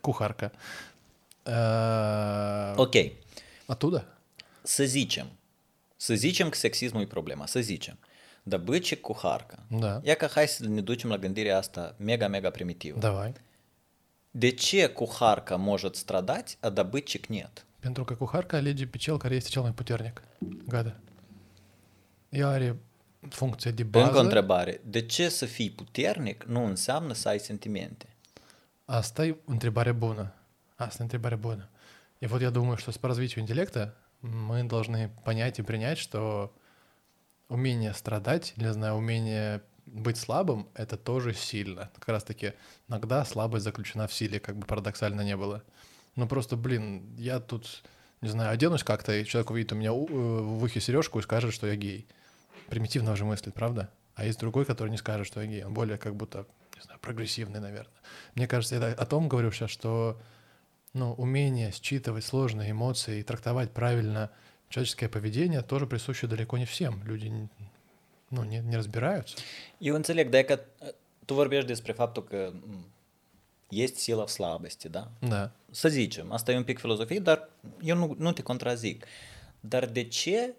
[0.00, 0.52] кухарка.
[1.46, 2.94] Uh, ok.
[3.66, 4.04] Оттуда?
[4.62, 5.26] Să zicem.
[5.96, 7.46] Să zicem că sexismul e problema.
[7.46, 7.98] Să zicem.
[8.43, 9.65] Добытчик, кухарка.
[9.69, 10.01] Da.
[10.03, 12.99] Ia ca hai să ne ducem la gândirea asta mega, mega primitivă.
[12.99, 13.33] Давай.
[14.31, 17.65] De ce кухарка может страдать, а добытчик нет?
[17.79, 20.21] Pentru că кухарка леди печел care este cel mai puternic.
[20.67, 20.99] Gata.
[22.29, 22.77] Ea are
[23.29, 24.05] funcție de bază.
[24.05, 24.81] Încă o întrebare.
[24.85, 28.15] De ce să fii puternic nu înseamnă să ai sentimente?
[28.85, 30.33] Asta e o întrebare bună.
[30.75, 31.69] Asta e o întrebare bună.
[32.19, 36.53] И вот я думаю, что с по развитию интеллекта мы должны понять и принять, что
[37.49, 41.91] умение страдать, не знаю, умение быть слабым— это тоже сильно.
[41.95, 42.53] Как раз-таки
[42.87, 45.63] иногда слабость заключена в силе, как бы парадоксально не было.
[46.15, 47.83] Ну просто, блин, я тут,
[48.21, 51.53] не знаю, оденусь как-то, и человек увидит у меня э, в ухе сережку и скажет,
[51.53, 52.07] что я гей.
[52.67, 53.89] Примитивно уже мыслит, правда?
[54.15, 55.63] А есть другой, который не скажет, что я гей.
[55.63, 57.93] Он более как будто, не знаю, прогрессивный, наверное.
[58.35, 60.21] Мне кажется, я о том говорю сейчас, что
[60.93, 64.29] ну, умение считывать сложные эмоции и трактовать правильно
[64.73, 67.03] человеческое поведение тоже присуще далеко не всем.
[67.05, 67.31] Люди
[68.31, 69.37] ну, не, не разбираются.
[69.79, 70.59] Eu înțeleg, dar e că
[71.25, 72.53] tu vorbești despre faptul că
[73.69, 75.11] este sila в slabости, da?
[75.19, 75.51] Да.
[75.71, 77.49] Să zicem, asta e un pic filozofie, dar
[77.81, 79.05] eu nu, nu te contrazic.
[79.59, 80.53] Dar de ce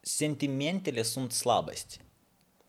[0.00, 0.40] sunt?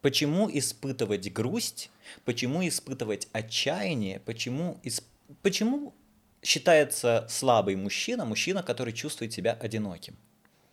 [0.01, 1.91] Почему испытывать грусть?
[2.25, 4.19] Почему испытывать отчаяние?
[4.19, 5.05] Почему, исп-
[5.41, 5.93] почему
[6.41, 10.15] считается слабый мужчина мужчина, который чувствует себя одиноким?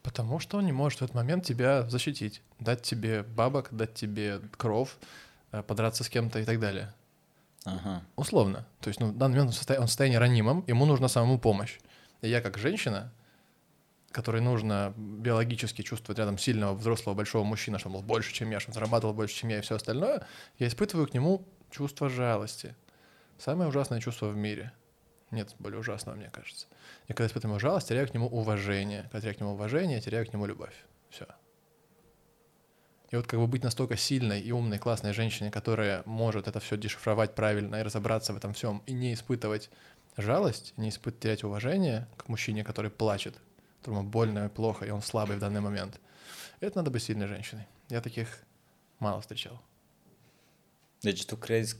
[0.02, 4.40] Потому что он не может в этот момент тебя защитить, дать тебе бабок, дать тебе
[4.56, 4.98] кров,
[5.52, 6.94] э, подраться с кем-то и так далее.
[7.64, 8.02] Ага.
[8.16, 8.66] Условно.
[8.80, 11.08] То есть, ну, в данный момент он в состоя- он в состоянии ранимом, ему нужна
[11.08, 11.78] самому помощь.
[12.22, 13.12] И я как женщина,
[14.10, 18.60] которой нужно биологически чувствовать рядом сильного, взрослого, большого мужчину, чтобы он был больше, чем я,
[18.60, 20.26] чтобы он зарабатывал больше, чем я и все остальное,
[20.58, 22.74] я испытываю к нему чувство жалости.
[23.38, 24.72] Самое ужасное чувство в мире.
[25.30, 26.66] Нет более ужасного, мне кажется.
[27.06, 29.02] И когда испытываю жалость, теряю к нему уважение.
[29.04, 30.74] Когда теряю к нему уважение, теряю к нему любовь.
[31.10, 31.26] Все.
[33.10, 36.76] И вот как бы быть настолько сильной и умной, классной женщиной, которая может это все
[36.76, 39.70] дешифровать правильно и разобраться в этом всем, и не испытывать
[40.16, 43.34] жалость, не испытывать терять уважение к мужчине, который плачет,
[43.80, 46.00] которому больно и плохо, и он слабый в данный момент.
[46.60, 47.66] Это надо быть сильной женщиной.
[47.88, 48.42] Я таких
[48.98, 49.58] мало встречал.
[51.02, 51.76] Deci tu crezi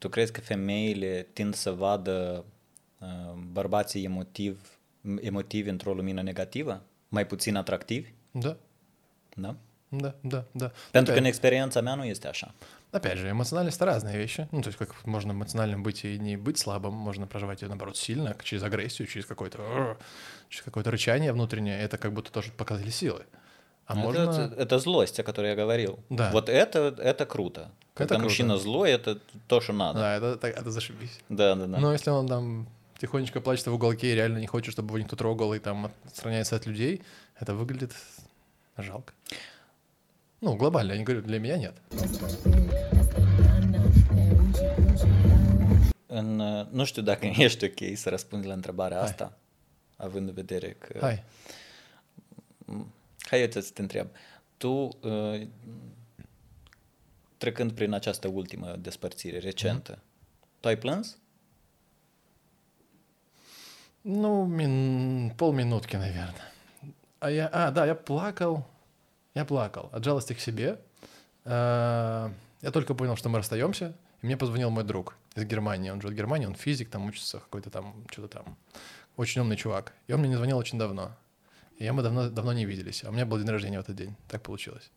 [0.00, 2.44] tu crezi că femeile tind să vadă
[2.98, 3.08] uh,
[3.52, 4.78] bărbații emotiv,
[5.20, 6.82] emotivi într-o lumină negativă?
[7.08, 8.08] Mai puțin atractivi?
[8.30, 8.56] Да,
[9.36, 9.56] Da?
[9.88, 10.70] да, да, да.
[10.90, 12.54] Pentru că Опять- în experiența mea nu este așa.
[12.92, 14.48] Опять же, эмоциональность разные вещи.
[14.50, 17.96] Ну, то есть, как можно эмоциональным быть и не быть слабым, можно проживать ее, наоборот,
[17.96, 19.60] сильно, через агрессию, через какое-то
[20.48, 21.78] через какое-то рычание внутреннее.
[21.86, 23.22] Это как будто тоже показатель силы.
[23.90, 24.20] А Ну, можно...
[24.20, 25.98] это, это злость, о которой я говорил.
[26.10, 26.30] Да.
[26.30, 27.72] Вот это, это круто.
[27.94, 28.22] Когда круто.
[28.24, 29.98] мужчина злой, это то, что надо.
[29.98, 31.18] Да, это, так- это зашибись.
[31.28, 31.78] Да, да, да.
[31.78, 35.16] Но если он там тихонечко плачет в уголке и реально не хочет, чтобы его никто
[35.16, 37.02] трогал и там отстраняется от людей,
[37.40, 37.92] это выглядит
[38.78, 39.12] жалко.
[40.40, 41.74] Ну, глобально, я не говорю, для меня нет.
[46.08, 49.32] Uh, nu știu dacă ești ok să răspunzi la întrebarea asta,
[49.96, 50.98] având în vedere că...
[51.00, 51.24] Hai.
[53.30, 54.08] Hai eu să te întreb.
[54.56, 54.88] Tu,
[57.36, 59.98] trecând prin această ultimă despărțire recentă,
[60.60, 61.18] tu ai plâns?
[64.02, 65.30] Ну, мин...
[65.36, 66.52] полминутки, наверное.
[67.18, 68.66] А я, а, да, я плакал.
[69.34, 70.78] Я плакал от жалости к себе.
[71.44, 72.30] А,
[72.62, 75.90] Я только понял, что мы расстаемся, и мне позвонил мой друг из Германии.
[75.90, 78.56] Он живет в Германии, он физик, там учится какой-то там, что-то там.
[79.16, 79.92] Очень умный чувак.
[80.08, 81.14] И он мне не звонил очень давно.
[81.80, 83.04] И мы давно, давно не виделись.
[83.04, 84.14] А у меня был день рождения в этот день.
[84.28, 84.90] Так получилось.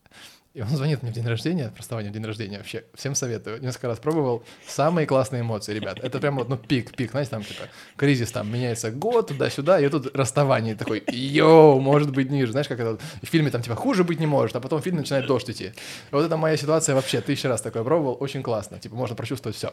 [0.52, 2.58] И он звонит мне в день рождения, расставание в день рождения.
[2.58, 3.60] Вообще, всем советую.
[3.62, 4.44] Несколько раз пробовал.
[4.66, 5.98] Самые классные эмоции, ребят.
[6.02, 7.10] Это прям вот, ну, пик, пик.
[7.10, 7.62] Знаете, там, типа,
[7.96, 10.74] кризис, там, меняется год, туда-сюда, и тут расставание.
[10.76, 12.52] Такой, йоу, может быть ниже.
[12.52, 15.00] Знаешь, как это в фильме там, типа, хуже быть не может, а потом в фильме
[15.00, 15.72] начинает дождь идти.
[16.10, 17.22] Вот это моя ситуация вообще.
[17.22, 18.18] Тысячу раз такое пробовал.
[18.20, 18.78] Очень классно.
[18.78, 19.72] Типа, можно прочувствовать все.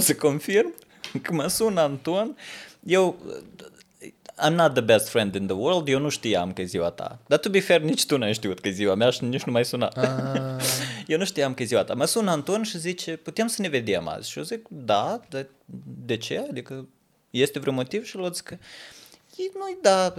[0.00, 0.74] Să confirm
[1.22, 2.36] că mă sună Anton,
[2.86, 3.16] eu
[4.47, 7.19] I'm not the best friend in the world, eu nu știam că e ziua ta.
[7.27, 9.51] Dar to be fair, nici tu n-ai știut că e ziua mea și nici nu
[9.51, 9.87] mai suna.
[9.87, 10.57] А,
[11.07, 11.93] Eu nu știam că e ziua ta.
[11.93, 14.29] Mă sună Anton și zice, putem să ne vedem azi?
[14.29, 15.49] Și eu zic, da, de,
[16.05, 16.45] de ce?
[16.49, 16.87] Adică
[17.29, 18.05] este vreun motiv?
[18.05, 18.57] Și el zic,
[19.53, 20.13] nu da,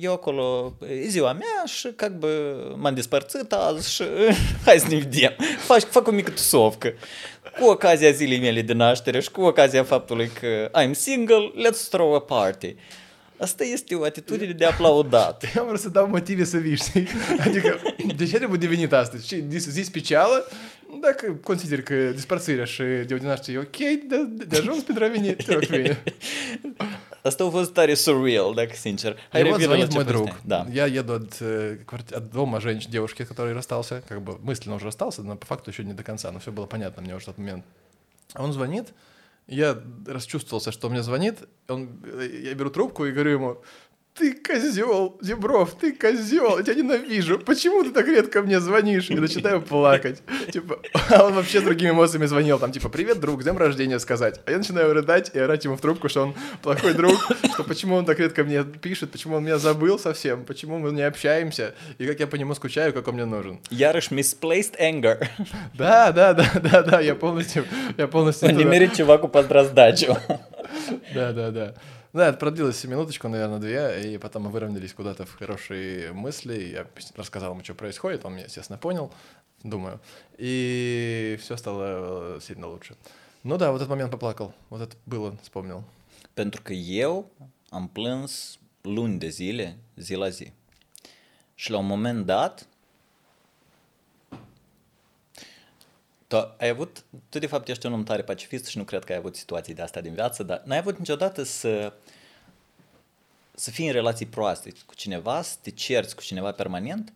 [0.00, 2.28] eu acolo, e ziua mea și как бы
[2.76, 4.02] m-am despărțit azi și
[4.64, 5.32] hai să ne vedem.
[5.58, 6.92] Fac, fac o mică tusovcă.
[7.60, 12.14] Cu ocazia zilei mele de naștere și cu ocazia faptului că I'm single, let's throw
[12.14, 12.74] a party.
[13.41, 15.43] Asta este o atitudine de aplaudat.
[15.55, 17.07] Я просто дав мотиві совішний.
[17.39, 17.79] Adică,
[18.15, 19.27] de ce trebuie devenit astăzi?
[19.27, 20.47] Și zis specială,
[21.01, 23.77] dacă consider că dispărțirea și de ordinație e ok,
[24.07, 26.03] de, de ajuns pentru a veni, te rog pe mine.
[27.23, 29.17] Asta a fost tare surreal, dacă sincer.
[29.31, 30.29] Revină la звонит мой друг.
[30.47, 30.67] Da.
[30.73, 31.77] Я еду от, э,
[32.19, 32.85] от дома женщ...
[32.87, 36.31] девушки, который расстался, как бы мысленно уже расстался, но по факту еще не до конца,
[36.31, 37.63] но все было понятно мне уже в тот момент.
[38.33, 38.87] А Он звонит,
[39.47, 43.61] я расчувствовался, что мне звонит, он, э, я беру трубку и говорю ему,
[44.13, 47.39] ты козел, Зебров, ты козел, я тебя ненавижу.
[47.39, 49.09] Почему ты так редко мне звонишь?
[49.09, 50.21] И начинаю плакать.
[50.51, 52.59] Типа, а он вообще с другими эмоциями звонил.
[52.59, 54.41] Там, типа, привет, друг, с днем рождения сказать.
[54.45, 57.15] А я начинаю рыдать и орать ему в трубку, что он плохой друг,
[57.53, 61.03] что почему он так редко мне пишет, почему он меня забыл совсем, почему мы не
[61.03, 63.59] общаемся, и как я по нему скучаю, как он мне нужен.
[63.69, 65.25] Ярыш misplaced anger.
[65.73, 67.65] Да, да, да, да, да, я полностью,
[67.97, 68.49] я полностью...
[68.49, 70.17] Он не мерит чуваку под раздачу.
[71.13, 71.75] Да, да, да.
[72.13, 76.61] Да, это продлилось минуточку, наверное, две, и потом мы выровнялись куда-то в хорошие мысли.
[76.61, 79.13] Я рассказал ему, что происходит, он меня, естественно, понял,
[79.63, 80.01] думаю.
[80.37, 82.95] И все стало э, сильно лучше.
[83.43, 84.53] Ну да, вот этот момент поплакал.
[84.69, 85.83] Вот это было, вспомнил.
[86.33, 87.29] Pentru că eu
[87.69, 90.53] am plâns luni de zile, zi la zi.
[91.55, 92.67] Și la un moment dat,
[96.30, 99.12] tu ai avut, tu de fapt ești un om tare pacifist și nu cred că
[99.12, 101.92] ai avut situații de astea din viață, dar n-ai avut niciodată să,
[103.54, 107.12] să fii în relații proaste cu cineva, să te cerți cu cineva permanent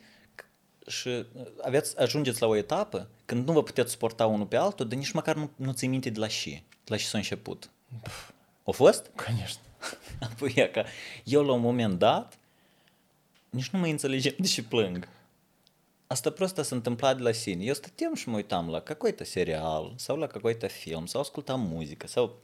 [0.87, 1.27] și
[1.63, 5.13] aveți, ajungeți la o etapă când nu vă puteți suporta unul pe altul, dar nici
[5.13, 6.51] măcar nu, nu ți minte de la și,
[6.85, 7.71] de la și s-a început.
[8.65, 9.11] A fost?
[9.15, 9.63] Конечно.
[10.21, 10.85] Apoi ea că
[11.25, 12.39] eu la un moment dat
[13.51, 15.09] nici nu mai înțelegem de ce plâng.
[16.07, 17.65] Asta просто s-a întâmplat de la sine.
[17.65, 22.07] Eu stăteam și mă uitam la какой-то serial sau la какой-то film sau ascultam muzică
[22.07, 22.39] sau,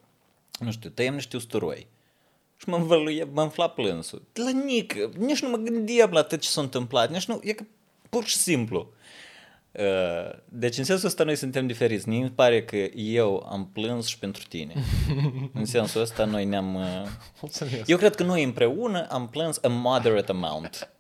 [0.58, 1.86] nu știu, tăiem niște usturoi.
[2.56, 4.22] Și mă învăluie, mă înfla plânsul.
[4.32, 7.52] De la nic, nici nu mă gândeam la tot ce s-a întâmplat, nici nu, e
[7.52, 7.64] că
[8.10, 8.92] pur și simplu.
[9.72, 12.08] Uh, Deci în sensul ăsta noi suntem diferiți.
[12.08, 14.74] Mie îmi pare că eu am plâns și pentru tine.
[15.52, 16.74] În sensul ăsta noi ne-am...
[16.74, 16.82] uh,
[17.40, 17.88] Mulțumesc.
[17.88, 20.90] eu cred că noi împreună am plâns a moderate amount.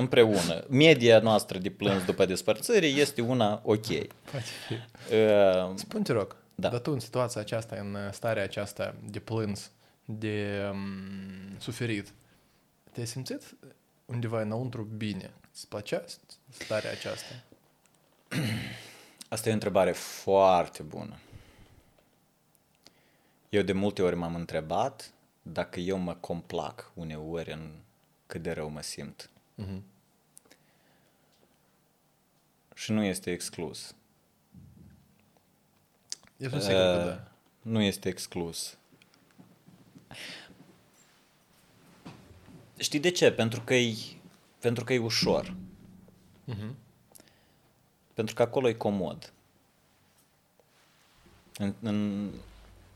[0.00, 0.64] Împreună.
[0.68, 3.86] Media noastră de plâns după despărțire este una ok.
[3.86, 3.98] Uh,
[5.74, 6.68] Spun te rog, Da.
[6.68, 9.70] dar tu în situația aceasta, în uh, starea aceasta de plâns,
[10.04, 12.12] de um, suferit,
[12.92, 13.42] te-ai simțit
[14.04, 15.30] undeva înăuntru bine?
[15.52, 16.04] Îți plăcea
[16.48, 17.32] starea aceasta?
[19.28, 21.16] Asta e o întrebare foarte bună.
[23.48, 25.10] Eu de multe ori m-am întrebat
[25.42, 27.70] dacă eu mă complac uneori în
[28.26, 29.30] cât de rău mă simt.
[29.56, 29.82] Mhm.
[32.74, 33.94] Și nu este exclus.
[36.36, 37.30] Eu sunt sigur că Uh, da.
[37.62, 38.76] Nu este exclus.
[42.76, 43.32] Știi de ce?
[43.32, 43.94] Pentru că e,
[44.58, 45.54] pentru că e ușor.
[46.44, 46.76] Mhm.
[48.14, 49.32] Pentru că acolo e comod.
[51.58, 52.30] În, în,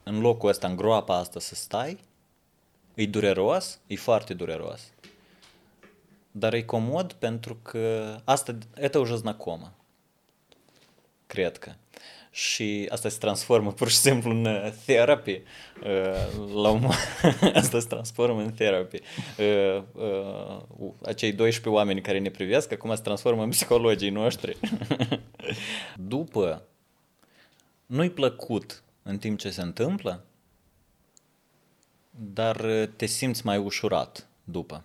[0.03, 1.99] în locul ăsta, în groapa asta să stai,
[2.95, 4.93] e dureros, e foarte dureros.
[6.40, 9.74] Dar e comod pentru că asta, это уже знакомо.
[11.28, 11.72] Cred că.
[12.32, 15.42] Și asta se transformă pur și simplu în uh, therapy.
[15.84, 16.84] Uh, La un...
[17.54, 19.00] asta se transformă în therapy.
[19.38, 24.58] Uh, uh, Acei 12 oameni care ne privesc, acum se transformă în psihologii noștri.
[25.96, 26.68] După,
[27.86, 30.26] nu-i plăcut în timp ce se întâmplă,
[32.10, 34.84] dar uh, te simți mai ușurat după.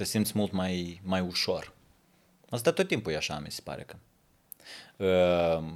[0.00, 1.72] Te simți mult mai, mai ușor.
[2.50, 3.96] Asta tot timpul e așa, mi se pare că.
[5.04, 5.72] Uh,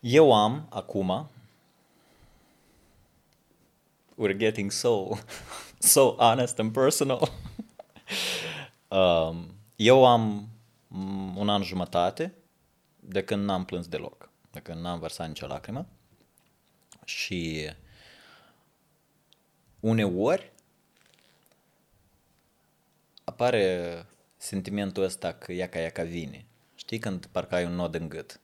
[0.00, 1.30] Eu am acum
[4.22, 5.08] we're getting so
[5.78, 7.32] so honest and personal.
[8.88, 10.48] um, eu am
[10.88, 12.34] mm, un an jumătate
[13.00, 15.86] de când n-am plâns deloc, de când n-am vărsat nicio lacrimă
[17.04, 17.70] și
[19.80, 20.52] uneori
[23.33, 24.05] apare
[24.37, 26.45] sentimentul ăsta că iaca iaca vine.
[26.75, 28.39] Știi când parcă ai un nod în gât.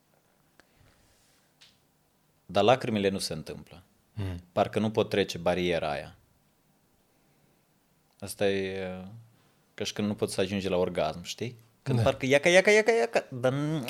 [2.46, 3.84] Dar lacrimile nu se întâmplă.
[4.14, 4.44] Mm.
[4.52, 6.16] Parcă nu pot trece bariera aia.
[8.20, 9.06] Asta e uh,
[9.74, 11.56] ca și când nu poți să ajungi la orgasm, știi?
[11.84, 12.04] Când Da.
[12.04, 13.86] парка яка, яка, яка, яка, да м,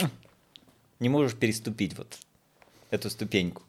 [0.97, 2.17] не можешь переступить вот
[2.89, 3.61] эту ступеньку.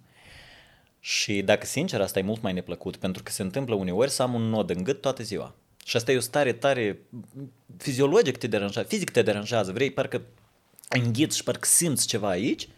[1.00, 4.34] Și dacă sincer, asta e mult mai neplăcut, pentru că se întâmplă uneori să am
[4.34, 5.54] un nod în gât toată ziua.
[5.84, 6.98] Și asta e o stare tare
[7.78, 10.22] fiziologic te deranjează, fizic te deranjează, vrei parcă
[10.88, 12.68] înghiți și parcă simți ceva aici,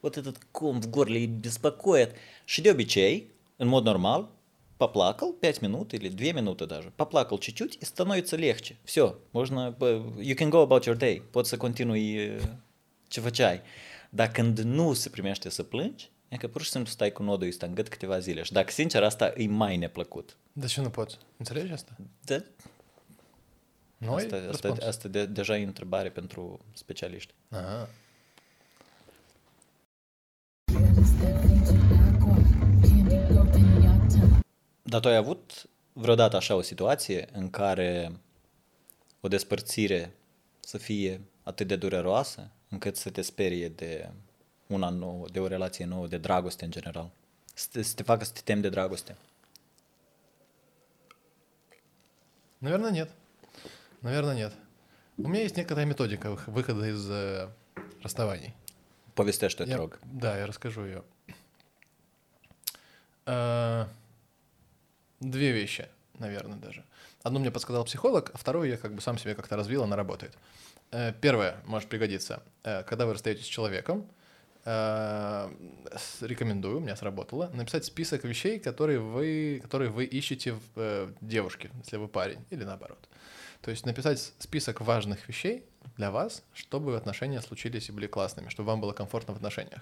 [0.00, 2.10] вот этот ком в горле и беспокоит.
[2.44, 4.28] Și de obicei, în mod normal,
[4.76, 8.76] поплакал 5 минут или 2 минуты даже, поплакал чуть-чуть и становится легче.
[8.84, 12.42] Все, можно, бă, you can go about your day, poți să continui uh,
[13.08, 13.60] ce făceai.
[14.10, 17.48] Dar când nu se primește să plângi, e că pur și simplu stai cu nodul
[17.48, 18.42] ăsta în gât câteva zile.
[18.42, 20.36] Și dacă sincer, asta e mai neplăcut.
[20.57, 21.17] De ce nu poți?
[21.37, 21.95] Înțelegi asta?
[22.23, 22.45] De,
[23.97, 24.23] Noi?
[24.23, 27.33] asta, asta, asta de, deja e întrebare pentru specialiști.
[27.49, 27.89] Aha.
[32.81, 34.39] Candy broken your tongue.
[34.81, 38.11] Dar tu ai avut vreodată așa o situație în care
[39.21, 40.15] o despărțire
[40.59, 44.09] să fie atât de dureroasă încât să te sperie de
[44.67, 47.09] una nouă, de o relație nouă, de dragoste în general?
[47.53, 49.15] Să te, să te facă să te temi de dragoste?
[52.65, 53.11] Наверное, нет.
[54.01, 54.51] Наверное, нет.
[55.17, 57.47] У меня есть некоторая методика вых- выхода из э,
[58.01, 58.55] расставаний.
[59.13, 59.99] Povestește, te Я- rog.
[60.03, 61.03] Да, я расскажу ее.
[63.27, 63.87] А,
[65.19, 66.83] Две вещи, наверное, даже.
[67.21, 70.35] Одну мне подсказал психолог, а вторую я как бы сам себе как-то развил, она работает.
[70.91, 72.41] Э, Первое может пригодиться.
[72.63, 74.05] Э, Когда вы расстаетесь с человеком, э,
[74.65, 81.69] рекомендую, у меня сработало, написать список вещей, которые вы, которые вы ищете в э, девушке,
[81.83, 83.07] если вы парень, или наоборот.
[83.61, 85.65] То есть написать список важных вещей
[85.97, 89.81] для вас, чтобы отношения случились и были классными, чтобы вам было комфортно в отношениях.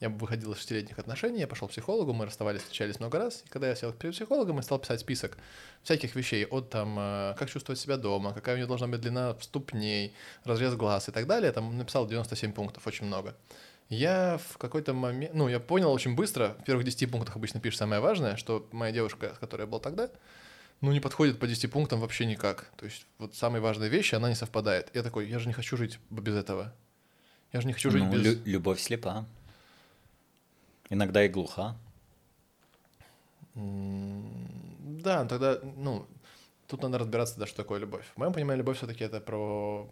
[0.00, 3.48] Я выходил из шестилетних отношений, я пошел к психологу, мы расставались, встречались много раз, и
[3.48, 5.38] когда я сел перед психологом и стал писать список
[5.82, 9.36] всяких вещей, от там, э, как чувствовать себя дома, какая у нее должна быть длина
[9.40, 10.14] ступней,
[10.44, 13.34] разрез глаз и так далее, там написал 97 пунктов, очень много.
[13.88, 17.78] Я в какой-то момент, ну, я понял очень быстро, в первых 10 пунктах обычно пишешь
[17.78, 20.10] самое важное, что моя девушка, с которой я был тогда,
[20.82, 22.70] ну, не подходит по 10 пунктам вообще никак.
[22.76, 24.90] То есть вот самые важные вещи, она не совпадает.
[24.94, 26.74] Я такой, я же не хочу жить без этого.
[27.52, 28.22] Я же не хочу жить Ну, без...
[28.24, 29.24] лю- любовь слепа.
[30.90, 31.76] Иногда и глуха.
[33.54, 36.06] Да, тогда, ну,
[36.66, 38.04] тут надо разбираться, да, что такое любовь.
[38.14, 39.88] В моем понимании, любовь все-таки это про...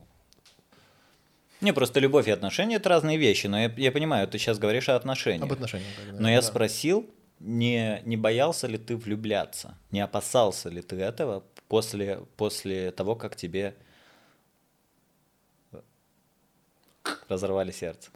[1.66, 4.88] Не, просто любовь и отношения— это разные вещи, но я, я понимаю, ты сейчас говоришь
[4.88, 5.42] о отношениях.
[5.42, 5.88] Об отношениях.
[6.12, 6.46] бы, Но я да.
[6.46, 13.16] спросил, не, не боялся ли ты влюбляться, не опасался ли ты этого после, после того,
[13.16, 13.74] как тебе
[17.28, 18.10] разорвали сердце?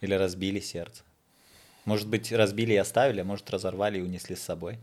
[0.00, 1.02] Или разбили сердце?
[1.84, 4.78] Может быть, разбили и оставили, а может, разорвали и унесли с собой?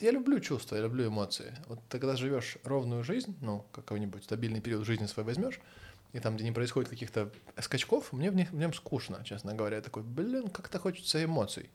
[0.00, 1.54] Я люблю чувства, я люблю эмоции.
[1.66, 5.60] Вот ты когда живешь ровную жизнь, ну, какой-нибудь стабильный период жизни свой возьмешь,
[6.12, 9.76] и там, где не происходит каких-то скачков, мне в, них, в нем скучно, честно говоря.
[9.76, 11.70] Я такой, блин, как-то хочется эмоций.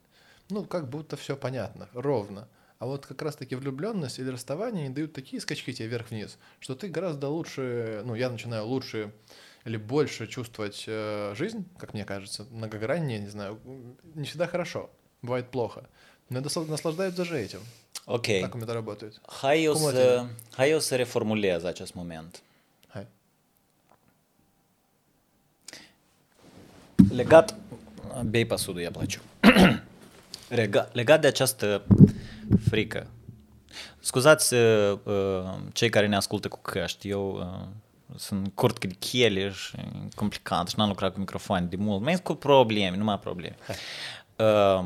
[0.50, 2.48] Ну, как будто все понятно, ровно.
[2.80, 6.88] А вот как раз-таки влюбленность или расставание они дают такие скачки тебе вверх-вниз, что ты
[6.90, 9.12] гораздо лучше, ну, я начинаю лучше
[9.64, 13.60] или больше чувствовать э, жизнь, как мне кажется, многограннее, не знаю,
[14.14, 14.90] не всегда хорошо,
[15.22, 15.88] bывает плохо.
[16.30, 17.62] Но я досла- наслаждаюсь даже этим.
[18.06, 18.28] Ok.
[18.42, 19.22] Так у меня это работает.
[19.42, 20.30] Eu, Cum o să, tine?
[20.58, 20.72] hai
[27.12, 27.56] Legat,
[28.26, 29.22] bei pasudul, ia placiu.
[30.50, 31.84] Lega, legat de această
[32.70, 33.08] frică.
[34.00, 37.68] Scuzați uh, uh, cei care ne ascultă cu căști, eu uh,
[38.16, 39.84] sunt curt de chele și e
[40.16, 42.02] complicat și n-am lucrat cu microfoane de mult.
[42.02, 43.56] Mai cu probleme, numai probleme.
[44.36, 44.86] Uh,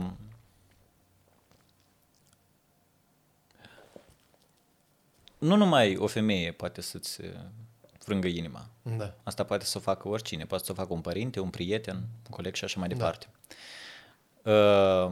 [5.38, 7.28] nu numai o femeie poate să-ți uh,
[8.10, 8.65] frângă inima.
[8.98, 9.13] Da.
[9.24, 12.30] Asta poate să o facă oricine, poate să o facă un părinte, un prieten, un
[12.30, 13.28] coleg și așa mai departe.
[14.43, 15.12] Uh,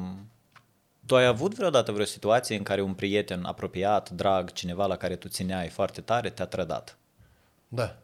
[1.05, 5.15] tu ai avut vreodată vreo situație în care un prieten apropiat, drag, cineva la care
[5.15, 6.97] tu țineai foarte tare, te-a trădat?
[7.67, 7.95] Da.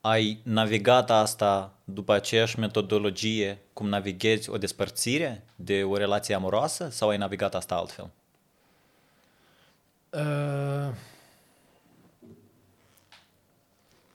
[0.00, 7.08] Ai navigat asta după aceeași metodologie cum navighezi o despărțire de o relație amoroasă sau
[7.08, 8.10] ai navigat asta altfel?
[10.10, 10.90] Э,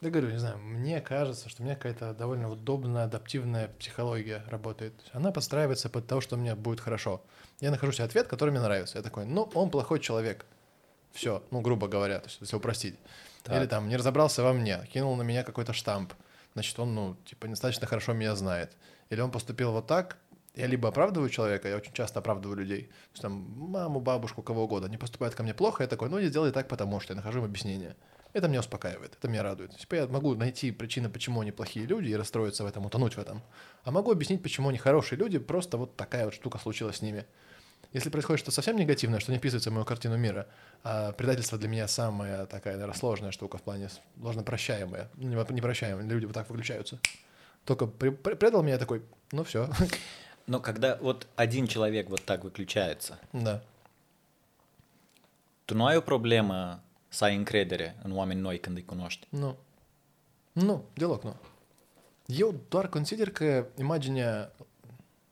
[0.01, 4.93] Да говорю, не знаю, мне кажется, что у меня какая-то довольно удобная, адаптивная психология работает.
[5.13, 7.23] Она подстраивается под то, что мне будет хорошо.
[7.59, 8.97] Я нахожу себе ответ, который мне нравится.
[8.97, 10.47] Я такой, ну, он плохой человек.
[11.11, 12.97] Все, ну, грубо говоря, то есть, если упростить.
[13.43, 13.57] Так.
[13.57, 16.13] Или там, не разобрался во мне, кинул на меня какой-то штамп.
[16.53, 18.75] Значит, он, ну, типа, недостаточно хорошо меня знает.
[19.11, 20.17] Или он поступил вот так,
[20.55, 24.63] я либо оправдываю человека, я очень часто оправдываю людей, то есть там маму, бабушку, кого
[24.63, 27.17] угодно, они поступают ко мне плохо, я такой, ну не сделай так, потому что я
[27.17, 27.95] нахожу им объяснение.
[28.33, 29.75] Это меня успокаивает, это меня радует.
[29.77, 33.19] Типа я могу найти причины, почему они плохие люди, и расстроиться в этом, утонуть в
[33.19, 33.41] этом.
[33.83, 37.25] А могу объяснить, почему они хорошие люди, просто вот такая вот штука случилась с ними.
[37.93, 40.47] Если происходит что-то совсем негативное, что не вписывается в мою картину мира,
[40.83, 45.53] а предательство для меня самая такая, наверное, сложная штука в плане сложно прощаемая, ну, не-
[45.55, 46.99] непрощаемая, люди вот так выключаются.
[47.65, 49.03] Только при- при- предал меня такой,
[49.33, 49.69] ну все,
[50.47, 53.61] Но когда вот один человек вот так выключается, да.
[55.67, 56.81] tu nu ai o problemă
[57.11, 59.27] să ai încredere în oameni noi când îi cunoști.
[59.29, 59.57] Nu.
[60.51, 61.35] Nu, deloc nu.
[62.25, 64.51] Eu doar consider că imaginea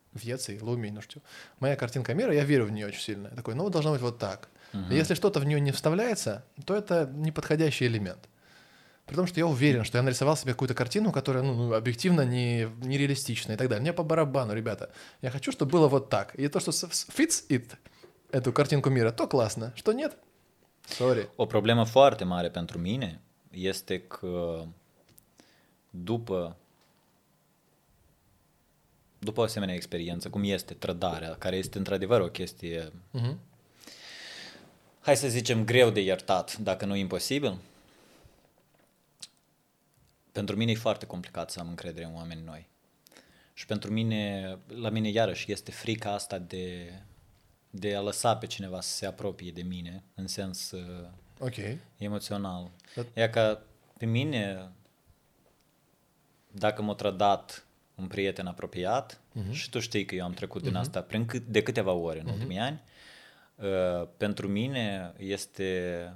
[0.09, 1.21] vieții, lumii, nu știu,
[1.57, 3.27] моя картинка мира, я верю в нее очень сильно.
[3.29, 4.49] Я такой, ну, должно быть вот так.
[4.91, 8.29] И если что-то в нее не вставляется, то это неподходящий элемент.
[9.05, 12.21] При том, что я уверен, что я нарисовал себе какую-то картину, которая ну, ну, объективно
[12.21, 13.81] не, нереалистична и так далее.
[13.81, 14.91] Мне по барабану, ребята.
[15.21, 16.35] Я хочу, чтобы было вот так.
[16.35, 17.71] И то, что fits it,
[18.31, 19.73] эту картинку мира, то классно.
[19.75, 20.15] Что нет?
[20.89, 21.29] Sorry.
[21.35, 23.21] O problemă foarte mare pentru mine
[23.51, 24.65] este că
[25.89, 26.57] după
[29.19, 33.35] după o asemenea experiență, cum este trădarea, care este într-adevăr o chestie, uh-huh.
[34.99, 37.57] hai să zicem, greu de iertat, dacă nu imposibil,
[40.31, 42.67] pentru mine e foarte complicat să am încredere în oameni noi.
[43.53, 46.93] Și pentru mine, la mine iarăși este frica asta de
[47.69, 51.07] de a lăsa pe cineva să se apropie de mine, în sens uh,
[51.39, 51.55] Ok.
[51.97, 52.71] emoțional.
[52.95, 53.61] Dar- E ca
[53.97, 54.69] pe mine,
[56.51, 57.65] dacă m-a trădat
[57.95, 59.51] un prieten apropiat, Mhm.
[59.51, 62.27] și tu știi că eu am trecut din asta prin cât, de câteva ori în
[62.27, 62.81] ultimii ani,
[63.55, 66.13] uh, pentru mine este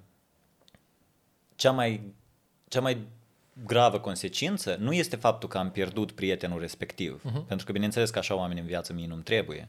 [1.55, 2.13] cea mai,
[2.67, 3.07] cea mai
[3.65, 7.45] gravă consecință nu este faptul că am pierdut prietenul respectiv, Mhm.
[7.45, 9.67] pentru că bineînțeles că așa oameni în viață mie nu-mi trebuie,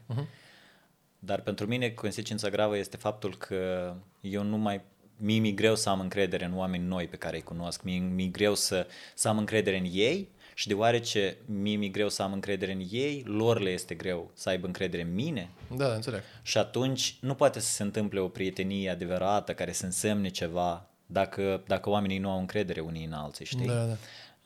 [1.25, 4.81] dar pentru mine consecința gravă este faptul că eu nu mai
[5.17, 8.27] mie mi-e greu să am încredere în oameni noi pe care îi cunosc, mie mi-e
[8.27, 12.71] greu să, să am încredere în ei și deoarece mie mi-e greu să am încredere
[12.71, 16.21] în ei, lor le este greu să aibă încredere în mine Da, da, înțeleg.
[16.41, 21.63] și atunci nu poate să se întâmple o prietenie adevărată care să însemne ceva dacă,
[21.67, 23.67] dacă oamenii nu au încredere unii în alții, știi?
[23.67, 23.95] Da, da.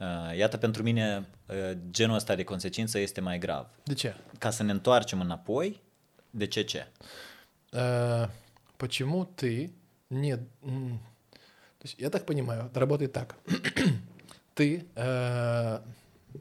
[0.05, 1.55] Uh, Iată, pentru mine, uh,
[1.91, 3.67] genul ăsta de consecință este mai grav.
[3.83, 4.15] De ce?
[4.37, 5.81] Ca să ne întoarcem înapoi,
[6.33, 6.85] de ce ce?
[7.73, 8.27] Э,
[8.77, 9.73] Почему ты
[10.09, 10.37] не...
[10.37, 13.35] То есть, я так понимаю, это работает так.
[14.55, 14.85] Ты...
[14.95, 15.79] э,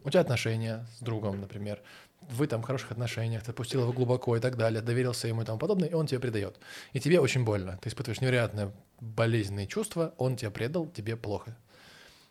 [0.05, 1.81] У тебя отношения с другом, например.
[2.21, 5.45] Вы там в хороших отношениях, ты пустил его глубоко и так далее, доверился ему и
[5.45, 6.59] тому подобное, и он тебя предает.
[6.93, 7.79] И тебе очень больно.
[7.81, 11.57] Ты испытываешь невероятное болезненные чувства, он тебя предал, тебе плохо.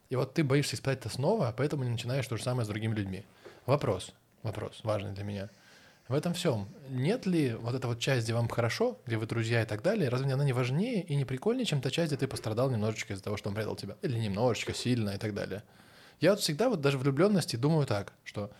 [0.10, 2.94] И вот ты боишься испытать это снова, поэтому не начинаешь то же самое с другими
[2.94, 3.26] людьми.
[3.66, 5.50] Вопрос, вопрос важный для меня.
[6.08, 9.62] В этом всем нет ли вот эта вот часть, где вам хорошо, где вы друзья
[9.62, 12.28] и так далее, разве она не важнее и не прикольнее, чем та часть, где ты
[12.28, 13.96] пострадал немножечко из-за того, что он предал тебя?
[14.02, 15.64] Или немножечко, сильно и так далее.
[16.22, 18.52] Я вот всегда вот даже влюбленности думаю так, что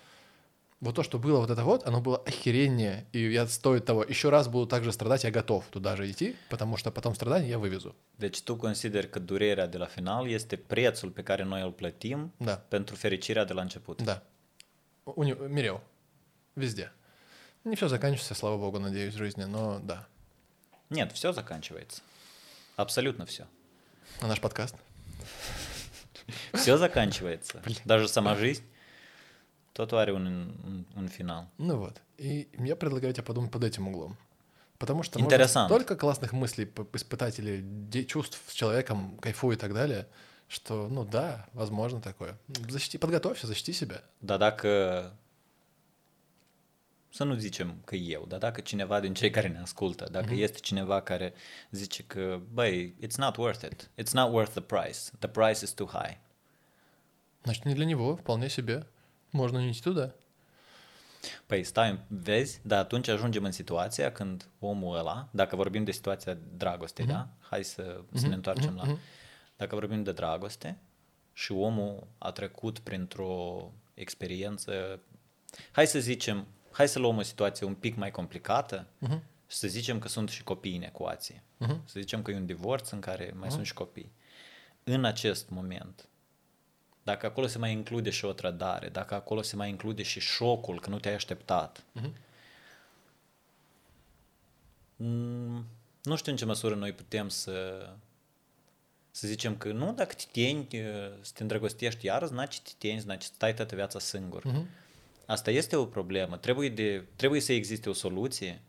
[0.82, 4.04] вот то, что было вот это вот, оно было охереннее, и я стоит того.
[4.04, 7.58] Еще раз буду также страдать, я готов туда же идти, потому что потом страдания я
[7.60, 7.96] вывезу.
[8.20, 12.34] Deci tu consideri că durerea de la final este prețul pe care noi îl plătim
[12.38, 14.02] Да, pentru fericirea de la început.
[14.02, 14.22] да.
[15.04, 15.82] У Мирел.
[16.54, 16.92] Везде.
[17.68, 20.08] Не все заканчивается, слава богу, надеюсь, в жизни, но да.
[20.90, 22.02] Нет, все заканчивается.
[22.78, 23.46] Абсолютно все.
[24.22, 24.74] А наш подкаст?
[26.54, 27.62] Все заканчивается.
[27.86, 28.64] Даже сама жизнь.
[29.76, 31.46] Un, un, un final.
[31.58, 32.02] Ну вот.
[32.18, 34.18] И я предлагаю тебе подумать под этим углом.
[34.80, 35.70] Потому что Интересант.
[35.70, 40.08] можно столько классных мыслей испытать или чувств с человеком, кайфуй и так далее,
[40.48, 42.38] что, ну да, возможно такое.
[42.70, 44.02] Защити, подготовься, защити себя.
[44.22, 45.14] Dar dacă...
[47.17, 50.59] Să nu zicem că eu, dar dacă cineva din cei care ne ascultă, dacă este
[50.59, 51.35] cineva care
[51.71, 55.71] zice că, băi, it's not worth it, it's not worth the price, the price is
[55.71, 56.19] too high.
[57.43, 58.87] Значит, не для него, вполне себе.
[59.33, 60.15] Можно не идти туда.
[61.47, 66.39] Păi stai, vezi, dar atunci ajungem în situația când omul ăla, dacă vorbim de situația
[66.57, 67.29] dragostei, da?
[67.41, 68.99] Hai să, să ne întoarcem la...
[69.57, 70.79] Dacă vorbim de dragoste
[71.33, 75.01] și omul a trecut printr-o experiență,
[75.71, 76.47] hai să zicem,
[76.77, 78.87] hai să luăm o situație un pic mai complicată
[79.47, 81.43] și să zicem că sunt și copii în ecuație.
[81.85, 84.13] Să zicem că e un divorț în care mai sunt și copii.
[84.85, 86.09] În acest moment,
[87.03, 90.81] dacă acolo se mai include și o trădare, dacă acolo se mai include și șocul
[90.81, 91.85] că nu te-ai așteptat,
[94.97, 95.67] mm,
[96.03, 97.89] nu știu în ce măsură noi putem să
[99.15, 100.67] să zicem că nu, dacă te teni,
[101.21, 104.43] să te îndrăgostești iar, значит te teni, значит stai toată viața singur.
[105.28, 106.38] Asta este o problemă.
[106.38, 108.62] Trebuie, de, trebuie să existe o soluție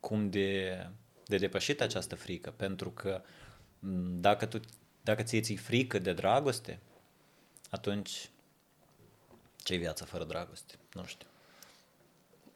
[0.00, 0.86] cum de,
[1.26, 3.22] de depășit această frică, pentru că
[4.20, 4.60] dacă, tu,
[5.02, 6.80] dacă ție ți frică de dragoste,
[7.70, 8.30] atunci
[9.56, 10.74] ce viața fără dragoste?
[10.92, 11.26] Nu știu.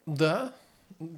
[0.07, 0.52] Да,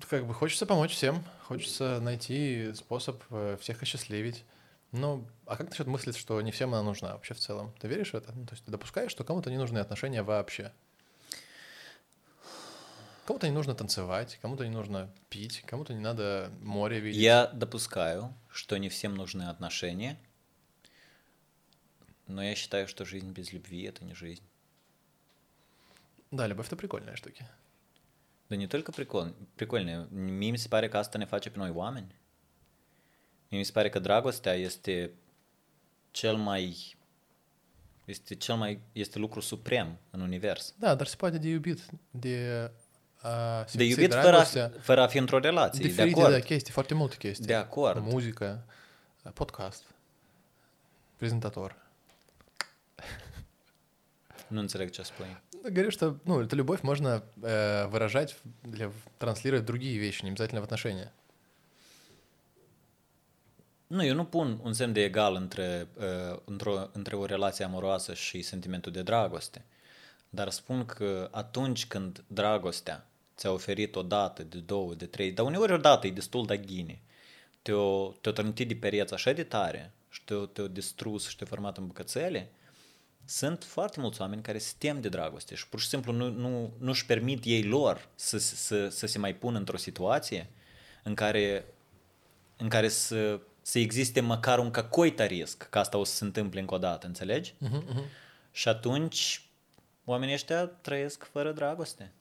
[0.09, 4.45] как бы хочется помочь всем, хочется найти способ э, всех осчастливить.
[4.93, 7.73] Ну, а как насчет мысли, что не всем она нужна вообще в целом?
[7.81, 8.33] Ты веришь в это?
[8.33, 10.73] Ну, то есть ты допускаешь, что кому-то не нужны отношения вообще?
[13.27, 17.21] Кому-то не нужно танцевать, кому-то не нужно пить, кому-то не надо море видеть.
[17.21, 20.17] Я допускаю, что не всем нужны отношения,
[22.29, 24.45] но я считаю, что жизнь без любви– это не жизнь.
[26.31, 27.45] Да, любовь— это прикольная штуки.
[28.49, 30.07] Dar не только прикол, прикольne.
[30.11, 32.15] Mie mi se pare că asta ne face pe noi oameni.
[33.49, 35.13] Mie mi se pare că dragostea este
[36.11, 36.97] cel mai
[38.05, 40.75] este cel mai este lucru suprem în univers.
[40.79, 42.71] Да, dar se poate de iubit, de
[43.26, 46.34] a De simți iubit fără a, fără a fi într-o relație, de diferite acord.
[46.34, 47.46] da, chestii, foarte multe chestii.
[47.46, 48.04] De acord.
[48.04, 48.64] Muzică,
[49.34, 49.84] podcast,
[51.18, 51.76] презентатор.
[54.48, 55.42] Nu înțeleg ce spui.
[55.70, 58.36] Говорю, что ну, эту любовь можно э, выражать
[58.74, 61.12] или транслировать в другие вещи, не обязательно в отношения.
[63.88, 68.14] Nu, eu nu pun un semn de egal între, uh, într-o, între o relație amoroasă
[68.14, 69.66] și sentimentul de dragoste.
[70.30, 75.47] Dar spun că atunci când dragostea ți-a oferit o dată, de două, de trei, dar
[75.47, 77.01] uneori o dată e destul de ghine.
[77.63, 81.77] Te-o, te-o trântit de pereți așa de tare și te-o, te-o distrus și te-o format
[81.77, 82.51] în bucățele,
[83.25, 86.73] sunt foarte mulți oameni care se tem de dragoste și pur și simplu nu, nu,
[86.79, 90.51] nu-și permit ei lor să, să, să se mai pună într-o situație
[91.03, 91.65] în care,
[92.57, 96.61] în care să, să existe măcar un cacoita risc că asta o să se întâmple
[96.61, 97.53] încă o dată, înțelegi?
[97.53, 98.05] Uh-huh, uh-huh.
[98.53, 99.49] Și atunci
[100.05, 102.13] oamenii ăștia trăiesc fără dragoste.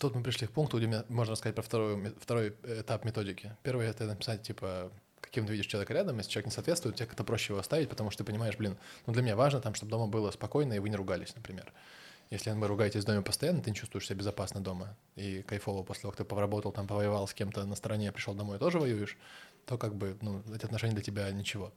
[0.00, 3.56] Тут мы пришли к пункту, где можно рассказать про второй, второй этап методики.
[3.62, 6.18] Первый— это написать, типа, каким ты видишь человека рядом.
[6.18, 8.76] Если человек не соответствует, тебе как-то проще его оставить, потому что ты понимаешь, блин,
[9.06, 11.72] ну для меня важно там, чтобы дома было спокойно, и вы не ругались, например.
[12.30, 16.02] Если вы ругаетесь в доме постоянно, ты не чувствуешь себя безопасно дома и кайфово после
[16.02, 19.16] того, как ты поработал, там, повоевал с кем-то на стороне, пришел домой тоже воюешь,
[19.64, 21.72] то как бы, ну, эти отношения для тебя ничего.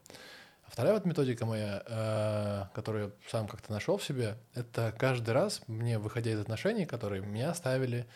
[0.69, 5.97] Вторая вот методика моя, э, которую сам как-то нашел в себе, это каждый раз мне,
[5.97, 8.07] выходя из отношений, которые меня оставили,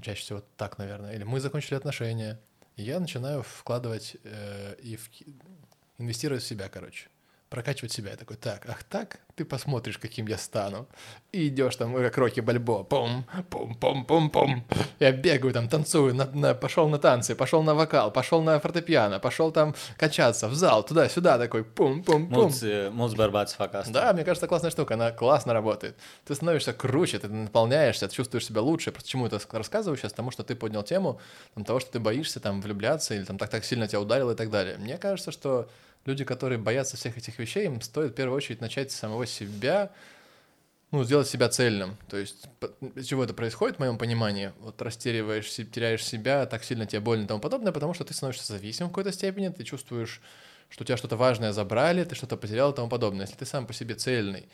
[0.00, 2.38] чаще всего так, наверное, или мы закончили отношения,
[2.76, 5.10] я начинаю вкладывать э, и в-
[5.98, 7.08] инвестировать в себя, короче.
[7.50, 8.10] Прокачивать себя.
[8.10, 10.86] Я такой, так, ах так, ты посмотришь, каким я стану.
[11.32, 14.64] И идешь там, как Рокки Бальбо, пум, пум, пум, пум, пум.
[15.00, 19.18] Я бегаю там, танцую, на, на- пошел на танцы, пошел на вокал, пошел на фортепиано,
[19.18, 22.52] пошел там качаться в зал, туда-сюда, такой, пум, пум, пум.
[22.92, 23.92] Mulți bărbați fac asta.
[23.92, 25.96] Да, мне кажется, классная штука, она классно работает.
[26.26, 28.90] Ты становишься круче, ты наполняешься, ты чувствуешь себя лучше.
[28.92, 30.12] Просто чему это рассказываю сейчас?
[30.12, 31.18] Потому что ты поднял тему
[31.54, 34.34] там, того, что ты боишься там влюбляться или там так так сильно тебя ударило и
[34.36, 34.76] так далее.
[34.78, 35.68] Мне кажется, что
[36.04, 39.90] люди, которые боятся всех этих вещей, им стоит в первую очередь начать с самого себя,
[40.90, 41.96] ну, сделать себя цельным.
[42.08, 42.46] То есть,
[42.94, 44.52] из чего это происходит, в моем понимании?
[44.60, 48.52] Вот растериваешь, теряешь себя, так сильно тебе больно и тому подобное, потому что ты становишься
[48.52, 50.22] зависимым в какой-то степени, ты чувствуешь,
[50.70, 53.26] что у тебя что-то важное забрали, ты что-то потерял и тому подобное.
[53.26, 54.48] Если ты сам по себе цельный,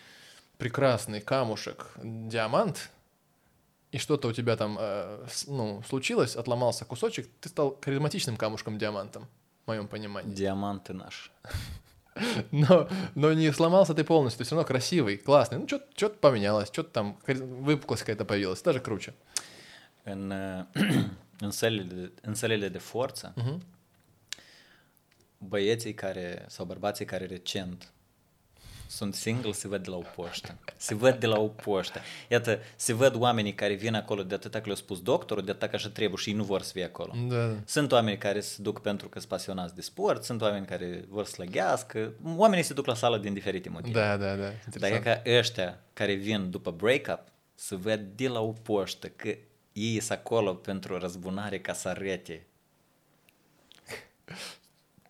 [0.59, 2.91] прекрасный камушек, диамант,
[3.93, 9.29] и что-то у тебя там, э, ну, случилось, отломался кусочек, ты стал харизматичным камушком-диамантом,
[9.65, 10.35] в моем понимании.
[10.35, 11.31] Diamantă naș.
[12.51, 15.59] Но, но не сломался ты полностью, все равно красивый, классный.
[15.59, 19.15] Ну, что-то поменялось, что-то там, выпуклость какая-то появилась, даже круче.
[20.05, 20.33] În,
[21.41, 23.35] în, sălile, de- în sălile de forță,
[25.39, 27.93] băieții care, sau bărbații care recent
[28.87, 30.59] sunt single, se văd de la o poștă.
[30.77, 32.01] Se văd de la o poștă.
[32.29, 35.69] Iată, se văd oamenii care vin acolo de atâta că le-au spus doctorul, de atâta
[35.69, 37.13] că așa trebuie și ei nu vor să fie acolo.
[37.29, 37.55] Da.
[37.65, 41.25] Sunt oameni care se duc pentru că sunt pasionați de sport, sunt oameni care vor
[41.25, 43.99] să slăgească, oamenii se duc la sală din diferite motive.
[43.99, 44.51] Da, da, da.
[44.79, 47.21] Dar ca ăștia care vin după breakup,
[47.55, 49.37] se văd de la o poștă că
[49.73, 52.47] ei sunt acolo pentru răzbunare ca să arete.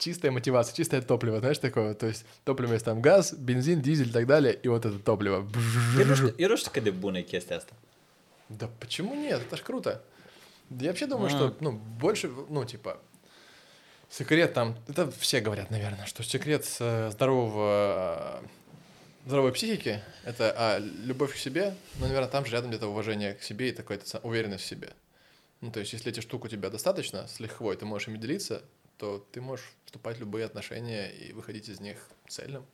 [0.05, 1.95] Чистая мотивация, чистое топливо, знаешь, такое.
[1.95, 5.49] То есть топливо есть там газ, бензин, дизель и так далее, и вот это топливо.
[5.97, 7.73] De bună e chestia asta.
[8.51, 9.41] Да почему нет?
[9.41, 10.03] Это ж круто.
[10.69, 12.99] Я вообще думаю, что, ну, больше, ну, типа,
[14.11, 18.47] секрет там, это все говорят, наверное, что секрет э, здорового, э,
[19.25, 23.43] здоровой психики— это, а, любовь к себе, ну, наверное, там же рядом где-то уважение к
[23.43, 24.91] себе и такая уверенность в себе.
[25.63, 28.63] Ну, то есть, если эти штук у тебя достаточно, с лихвой, ты можешь ими делиться,
[28.99, 32.67] то ты можешь вступать в любые отношения и выходить из них цельным.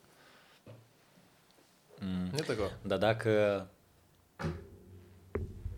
[1.99, 2.33] Mm.
[2.33, 2.71] Нет такого?
[2.83, 3.69] Dar dacă,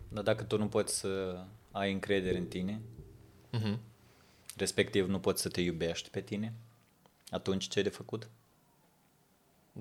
[0.09, 2.81] dar dacă tu nu poți să ai încredere în tine,
[3.51, 3.79] Мгм.
[4.57, 6.53] respectiv nu poți să te iubești pe tine,
[7.29, 8.29] atunci ce ai de făcut?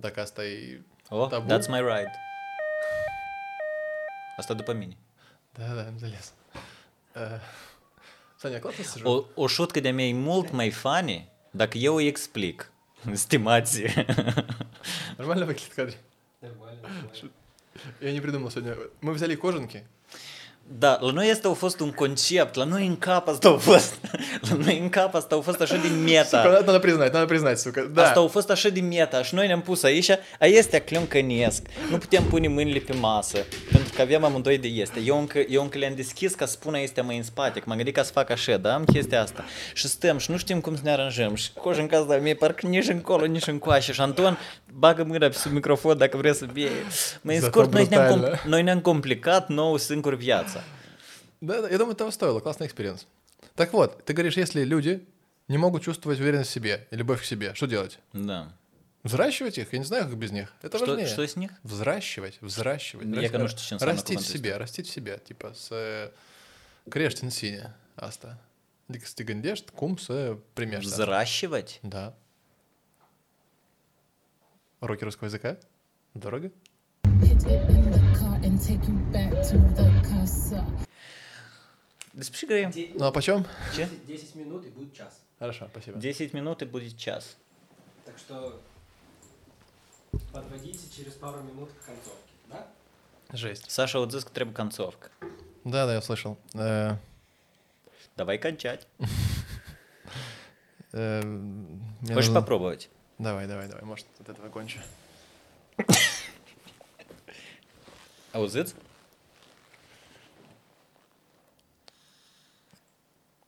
[0.00, 0.80] Так, asta e...
[1.08, 1.52] Oh, Tabu?
[1.52, 2.12] that's my ride.
[4.36, 4.96] Asta după mine.
[5.58, 6.34] Да, да, залез.
[7.14, 7.38] Э,
[8.38, 9.08] Саня, классно сижу?
[9.08, 12.70] O, o șutcă de mea e mult mai funny dacă eu îi explic.
[13.12, 13.82] Stimați.
[15.18, 15.96] Нормально выглядит в кадре?
[18.00, 18.76] Я не придумал сегодня.
[19.00, 19.84] Мы взяли кожанки.
[20.79, 23.93] Da, la noi asta a fost un concept, la noi în cap asta a fost,
[24.49, 26.43] la noi în cap asta a fost așa de Сука, meta.
[26.43, 27.81] надо, надо признать, надо признать, сука.
[27.93, 28.03] Да.
[28.03, 30.09] Asta a fost așa de meta și noi ne-am pus aici,
[30.39, 33.37] a este clâncănesc, nu putem pune mâinile pe masă,
[33.71, 34.99] pentru că avem amândoi de este.
[35.05, 37.75] Eu încă, eu încă le-am deschis ca să spună este mai în spate, că m-am
[37.75, 39.43] gândit ca să fac așa, da, am chestia asta.
[39.73, 41.35] Și stăm și nu știm cum să ne aranjăm.
[41.35, 43.91] Și coș în casa mie, parcă nici încolo, nici încoace.
[43.93, 44.37] Și Anton
[44.73, 46.69] bagă mâna pe sub microfon dacă vrea să vie.
[47.21, 48.37] Mai în Zато scurt, noi ne-am, brutально.
[48.37, 50.60] com- noi ne-am complicat nou singur viața.
[51.42, 53.06] Да, да, я думаю, того стоило, классный экспириенс.
[53.56, 55.04] Так вот, ты говоришь, если люди
[55.48, 57.98] не могут чувствовать уверенность в себе и любовь к себе, что делать?
[58.12, 58.48] Da.
[59.02, 59.72] Взращивать их?
[59.72, 60.54] Я не знаю, как без них.
[60.62, 61.08] Это Что, важнее.
[61.08, 61.50] что с них?
[61.64, 63.08] Взращивать, взращивать.
[63.08, 65.20] Я, Рас- конечно, на Растить в себе, растить в себе.
[65.26, 66.12] Типа с э,
[66.88, 68.38] крештин сине аста.
[68.86, 70.88] Дикстигандешт, кум с примешта.
[70.88, 71.80] Взращивать?
[71.82, 72.14] Да.
[74.80, 75.56] Уроки русского языка?
[76.14, 76.52] Дорого?
[82.14, 82.70] Despre ce grăim?
[82.98, 83.46] Ну а почем?
[83.74, 83.88] Ce?
[84.06, 85.12] 10 минут и будет час.
[85.38, 85.98] Хорошо, спасибо.
[85.98, 87.36] 10 minute будет час.
[88.04, 88.60] Так что
[90.32, 92.66] подводите через пару минут к концовке, да?
[93.32, 93.70] Жесть.
[93.70, 95.10] Саша, вот здесь треба концовка.
[95.64, 96.36] Да, да, я слышал.
[96.54, 96.96] Э,
[98.16, 98.86] Давай кончать.
[100.92, 101.20] э,
[102.00, 102.90] Хочешь нужно- попробовать?
[103.18, 103.84] Давай, давай, давай.
[103.84, 104.80] Может, от этого кончу.
[108.32, 108.74] Auziți?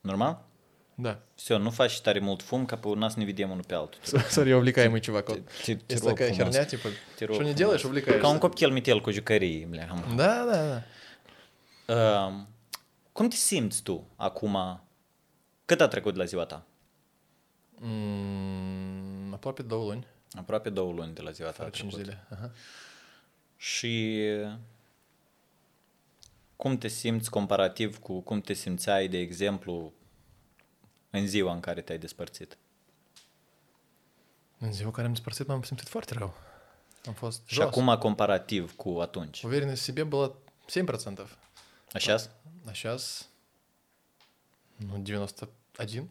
[0.04, 0.48] Normal?
[0.94, 1.18] Да.
[1.34, 4.00] Все, nu faci tare mult fum ca pe нас не vedem unul pe altul.
[4.28, 5.28] Смотри, увлекаемый чувак.
[5.28, 5.42] он.
[5.64, 6.36] Te- te Есть rog такая frumos.
[6.36, 6.88] херня, типа,
[7.18, 7.54] Te rog что не frumos.
[7.56, 8.20] делаешь, увлекаешься.
[8.20, 9.86] Ca un copil mitel cu jucării, bля.
[10.16, 10.84] Да, да,
[11.86, 12.26] да.
[12.26, 12.48] Um,
[13.12, 14.80] cum te simți tu acum?
[15.64, 16.66] Cât a trecut de la ziua ta?
[17.82, 21.54] М, Aproape două luni, Aproape două luni de la ziua ta.
[21.54, 22.04] a fără 5 trecut.
[22.12, 22.26] zile.
[22.32, 22.50] Aha.
[23.56, 24.22] Și
[26.56, 29.92] cum te simți comparativ cu cum te simțeai, de exemplu,
[31.10, 32.58] în ziua în care te-ai despărțit?
[34.58, 36.34] În ziua în care am despărțit, m-am simțit foarte rău.
[37.06, 37.64] Am fost Și jos.
[37.64, 39.42] acum comparativ cu atunci.
[39.42, 40.32] Уверенность в себе была
[40.68, 41.26] 7%.
[41.92, 42.14] Așa?
[42.66, 43.28] А сейчас,
[44.76, 46.08] ну, 91.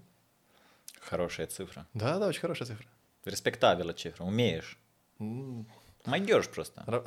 [1.10, 1.86] Хорошая цифра.
[1.94, 2.88] Да, да, очень хорошая цифра.
[3.24, 4.24] Респектабельная цифра.
[4.26, 4.78] Умеешь.
[5.20, 5.66] М,
[6.06, 6.84] Майдешь просто.
[6.88, 7.04] ра-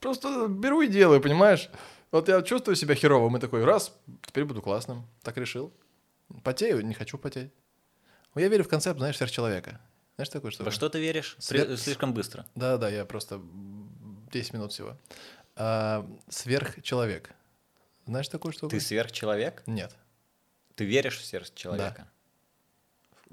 [0.00, 1.68] Просто беру и делаю, понимаешь?
[2.15, 3.93] Вот я чувствую себя херово, мы такой, раз,
[4.25, 5.05] теперь буду классным.
[5.21, 5.73] Так решил.
[6.45, 7.51] Потею, не хочу потеть.
[8.33, 9.81] Ну, Я верю в концепт, знаешь, сверхчеловека.
[10.15, 10.63] Знаешь такое что?
[10.63, 11.35] Во что ты веришь?
[11.49, 12.45] При- Слишком быстро.
[12.55, 13.41] Да, да, я просто
[14.31, 14.97] 10 минут всего.
[15.57, 17.31] А, сверхчеловек.
[18.05, 18.69] Знаешь такую штуку?
[18.69, 19.63] Ты сверхчеловек?
[19.65, 19.93] Нет.
[20.75, 22.07] Ты веришь в сверхчеловека?
[22.09, 22.14] В-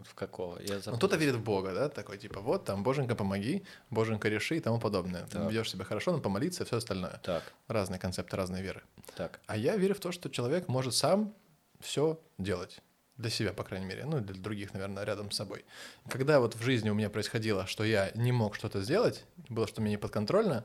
[0.03, 0.59] В какого?
[0.61, 4.57] Я Ну, кто-то верит в Бога, да, такой типа, вот там, Боженька, помоги, Боженька, реши
[4.57, 5.23] и тому подобное.
[5.27, 5.51] Ты Так.
[5.51, 7.21] ведешь себя хорошо, но помолиться и все остальное.
[7.23, 8.83] Так, Разные концепты, разные веры.
[9.17, 9.41] так.
[9.47, 11.35] А я верю в то, что человек может сам
[11.81, 12.81] все делать.
[13.19, 15.65] Для себя, по крайней мере, ну для других, наверное, рядом с собой.
[16.09, 19.83] Когда вот в жизни у меня происходило, что я не мог что-то сделать, было что
[19.83, 20.65] мне не подконтрольно,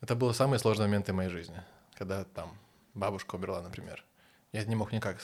[0.00, 1.62] это были самые сложные моменты моей жизни.
[1.94, 2.58] Когда там
[2.94, 4.04] бабушка умерла, например.
[4.52, 5.18] Я не мог никак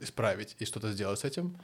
[0.00, 1.56] исправить и что-то сделать с этим.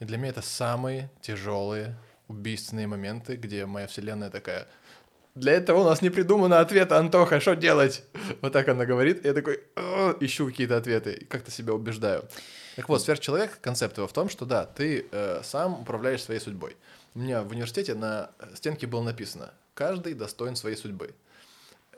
[0.00, 1.96] И для меня это самые тяжелые,
[2.28, 4.66] убийственные моменты, где моя вселенная такая,
[5.34, 8.04] для этого у нас не придумано ответа, Антоха, что делать?
[8.42, 9.24] Вот так она говорит.
[9.24, 9.62] Я такой,
[10.20, 12.24] ищу какие-то ответы, и как-то себя убеждаю.
[12.76, 16.76] Так вот, сверхчеловек, концепт его в том, что да, ты э, сам управляешь своей судьбой.
[17.14, 21.14] У меня в университете на стенке было написано, каждый достоин своей судьбы.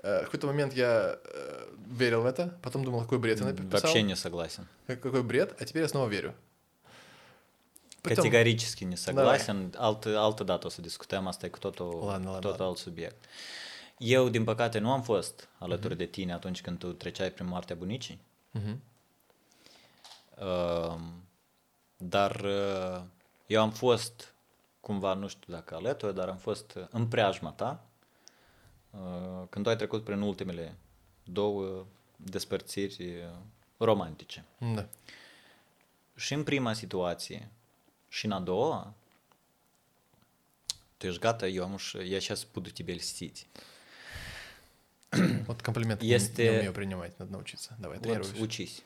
[0.03, 3.69] Э, в какой-то момент я э, верил в это, потом думал, какой бред я написал.
[3.71, 4.67] Вообще не согласен.
[4.87, 6.35] Как- Какой бред, а теперь я снова верю.
[8.04, 9.74] Притом- Categoric не согласен.
[9.78, 12.66] Altă, altă dată o să discutăm, asta e cu totul, Ладно, ладно, tot ладно.
[12.66, 13.26] alt subiect.
[13.98, 17.76] Eu, din păcate, nu am fost alături de tine atunci când tu treceai prin moartea
[17.76, 18.22] bunicii.
[18.52, 18.82] Мгм.
[20.42, 21.00] Uh,
[21.98, 23.02] dar uh,
[23.48, 24.34] eu am fost
[24.80, 27.84] cumva, nu știu dacă alături, dar am fost în preajma ta
[28.92, 30.76] uh, când tu ai trecut prin ultimele
[31.24, 31.86] două
[32.16, 33.30] despărțiri uh,
[33.78, 34.46] romantice.
[34.74, 34.88] Да.
[36.16, 37.50] Și în prima situație
[38.15, 38.95] și în a doua,
[40.97, 43.47] tu ești gata, eu am уж, я сейчас буду тебе льстить.
[45.47, 47.77] Вот комплимент Este- не умею принимать, надо научиться.
[47.81, 48.41] Давай, Вот, тренируюсь.
[48.41, 48.83] ucis.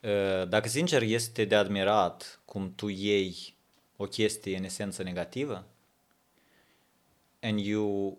[0.00, 3.54] Uh, Dacă sincer este de admirat cum tu iei
[3.96, 5.64] o chestie în esență negativă
[7.40, 8.18] and you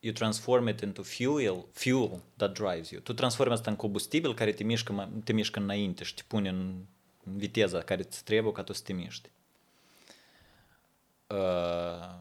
[0.00, 3.00] you transform it into fuel, fuel that drives you.
[3.00, 6.74] Tu transformi asta în combustibil care te mișcă, te mișcă înainte și te pune în
[7.22, 9.28] viteza care îți trebuie ca tu să te miști.
[11.27, 12.15] Uh,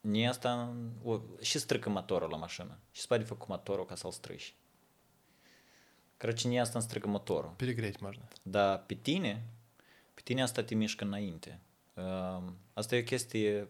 [0.00, 2.78] nie asta, o, și strică motorul la mașină.
[2.90, 4.54] Și se poate făcut motorul ca să-l strici.
[6.16, 7.50] Короче, не asta îmi strică motorul.
[7.56, 8.28] Перегреть можно.
[8.42, 9.44] Dar pe tine,
[10.14, 11.60] pe tine asta te mișcă înainte.
[11.94, 12.42] Uh,
[12.72, 13.68] asta e o chestie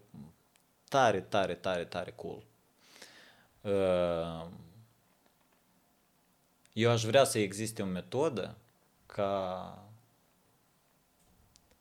[0.89, 2.43] tare, tare, tare, tare cool.
[3.61, 4.47] Uh,
[6.73, 8.57] eu aș vrea să existe o metodă
[9.07, 9.85] ca,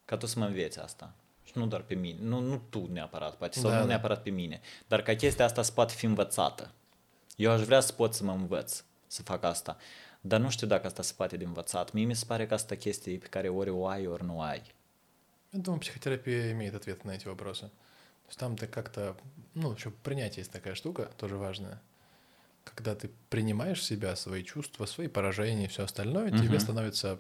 [0.06, 1.14] ca tu să mă înveți asta.
[1.57, 3.89] Nu doar pe mine, nu, nu tu neapărat, poate, sau Da, nu da.
[3.89, 6.71] neapărat pe mine, dar ca chestia asta să poate fi învățată.
[7.37, 9.77] Eu aș vrea să pot să mă învăț să fac asta,
[10.21, 11.93] dar nu știu dacă asta se poate de învățat.
[11.93, 14.63] Mie mi se pare că asta chestie pe care ori o ai, ori nu ai.
[15.53, 17.67] Я думаю, психотерапия имеет ответ на эти вопросы.
[18.25, 19.17] То есть там ты как-то,
[19.55, 21.81] ну, еще принятие есть такая штука, тоже важная.
[22.65, 26.61] Когда ты принимаешь себя, свои чувства, свои поражения и все остальное, тебе Мгм.
[26.61, 27.19] становится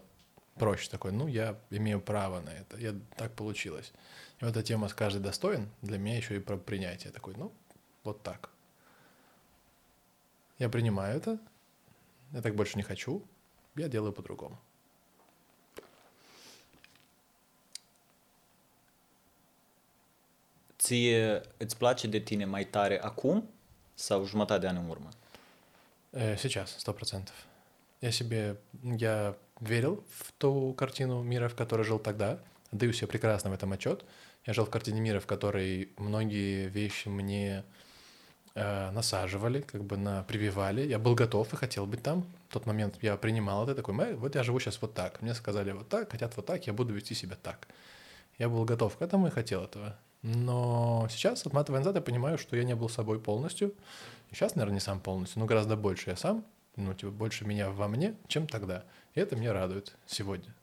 [0.56, 3.92] проще такой, ну, я имею право на это, я так получилось.
[4.40, 7.12] И вот эта тема с каждый достоин для меня еще и про принятие.
[7.12, 7.52] Такой, ну,
[8.04, 8.50] вот так.
[10.58, 11.38] Я принимаю это,
[12.32, 13.22] я так больше не хочу,
[13.76, 14.58] я делаю по-другому.
[20.78, 23.48] Ție îți place de tine mai tare acum
[23.94, 25.08] sau jumătate de ani în urmă?
[26.12, 27.34] Э, Сейчас, сто процентов.
[28.00, 28.56] Я себе,
[28.98, 32.38] я верил в ту картину мира, в которой жил тогда,
[32.76, 34.04] отдаю себе прекрасно в этом отчет.
[34.46, 37.64] Я жил в картине мира, в которой многие вещи мне
[38.54, 40.82] э, насаживали, как бы на прививали.
[40.82, 42.24] Я был готов и хотел быть там.
[42.48, 45.20] В тот момент я принимал это, такой, «Мэ, вот я живу сейчас вот так.
[45.22, 47.66] Мне сказали вот так, хотят вот так, я буду вести себя так.
[48.38, 49.98] Я был готов к этому и хотел этого.
[50.22, 53.74] Но сейчас, отматывая назад, я понимаю, что я не был собой полностью.
[54.32, 57.88] Сейчас, наверное, не сам полностью, но гораздо больше я сам, ну, типа, больше меня во
[57.88, 58.84] мне, чем тогда.
[59.14, 60.54] И это меня радует сегодня.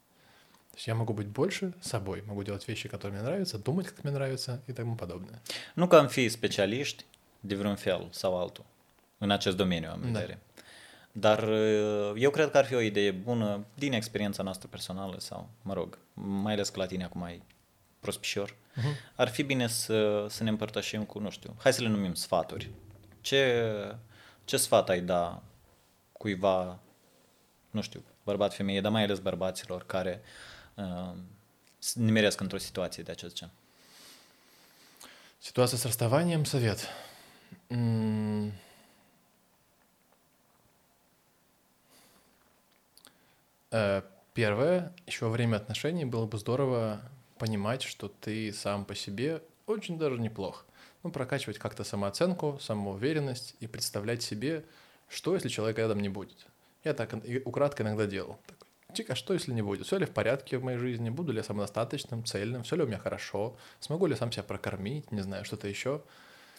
[0.73, 4.05] То есть я могу быть больше собой, могу делать вещи, которые мне нравятся, думать, как
[4.05, 5.41] мне нравится и тому подобное.
[5.75, 7.05] Nu că am fi specialiști
[7.41, 8.65] de vreun fel sau altul
[9.19, 10.07] în acest domeniu am Da.
[10.07, 10.39] vedere.
[11.13, 15.49] Dar uh, eu cred că ar fi o idee bună din experiența noastră personală sau,
[15.63, 17.43] mă rog, mai ales că la tine acum ai
[18.01, 19.15] prospișor, Uh-huh.
[19.15, 22.71] ar fi bine să, să ne împărtășim cu, nu știu, hai să le numim sfaturi.
[23.21, 23.65] Ce,
[24.45, 25.43] ce sfat ai da
[26.13, 26.79] cuiva,
[27.71, 30.29] nu știu, bărbat, femeie, dar mai ales bărbaților care uh,
[32.42, 33.50] într-o situație de acest gen?
[35.40, 36.88] Ситуация с расставанием, совет.
[43.72, 44.02] Э,
[44.34, 47.02] Первое, еще во время отношений было бы здорово
[47.38, 50.66] понимать, что ты сам по себе очень даже неплох.
[51.04, 54.66] Ну, прокачивать как-то самооценку, самоуверенность и представлять себе,
[55.08, 56.48] что если человека рядом не будет.
[56.84, 57.14] Я так
[57.46, 58.40] украдкой иногда делал.
[58.48, 58.63] Такой,
[58.94, 59.86] Тика, что если не будет?
[59.86, 61.10] Все ли в порядке в моей жизни?
[61.10, 62.64] Буду ли я самодостаточным, цельным?
[62.64, 63.58] Все ли у меня хорошо?
[63.80, 65.12] Смогу ли сам себя прокормить?
[65.12, 66.02] Не знаю, что-то еще.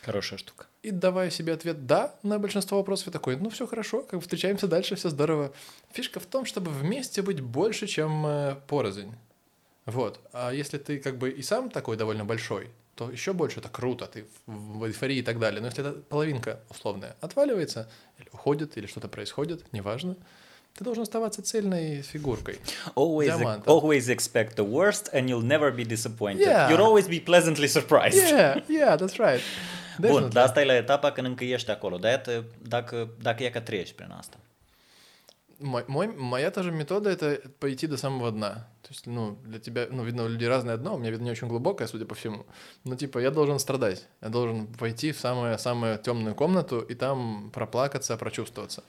[0.02, 0.66] Хорошая штука.
[0.82, 4.20] И давая себе ответ «да» на большинство вопросов, я такой, ну все хорошо, как бы
[4.20, 5.54] встречаемся дальше, все здорово.
[5.92, 9.14] Фишка в том, чтобы вместе быть больше, чем э, порознь.
[9.86, 10.20] Вот.
[10.32, 14.06] А если ты как бы и сам такой довольно большой, то еще больше это круто,
[14.06, 15.60] ты в эйфории и так далее.
[15.60, 20.16] Но если эта половинка условная отваливается, или уходит, или что-то происходит, неважно,
[20.76, 22.58] ты должен оставаться цельной фигуркой.
[22.96, 23.72] Always, Диамантом.
[23.72, 26.40] always expect the worst and you'll never be disappointed.
[26.46, 26.68] Yeah.
[26.70, 28.14] You'll always be pleasantly surprised.
[28.16, 29.40] Yeah, yeah, that's right.
[29.98, 30.30] Bun, Definitely.
[30.32, 31.96] dar asta e la etapa când încă ești acolo.
[31.96, 34.36] Dar iată, dacă, dacă e că treci prin asta.
[35.58, 38.68] Мой, мой- моя тоже метода это пойти до самого дна.
[38.82, 41.30] То есть, ну, для тебя, ну, видно, у людей разное дно, у меня, видно, не
[41.30, 42.44] очень глубокое, судя по всему.
[42.84, 44.04] Но, типа, я должен страдать.
[44.20, 48.82] Я должен войти в самую-самую темную комнату и там проплакаться, прочувствоваться.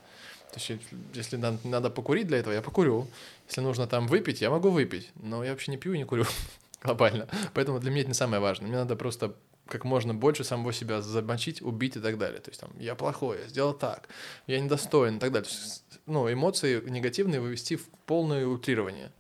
[0.56, 3.08] То есть, если- если на- надо покурить для этого, я покурю.
[3.49, 5.12] Если нужно там выпить, я могу выпить.
[5.22, 6.24] Но я вообще не пью и не курю
[6.84, 7.28] глобально.
[7.53, 8.70] Поэтому для меня это не самое важное.
[8.70, 9.36] Мне надо просто
[9.68, 12.39] как можно больше самого себя замочить, убить и так далее.
[12.39, 14.08] То есть там я плохой, я сделал так,
[14.47, 15.49] я недостоин и так далее.
[15.51, 19.12] Есть, ну, эмоции негативные вывести в полное утрирование.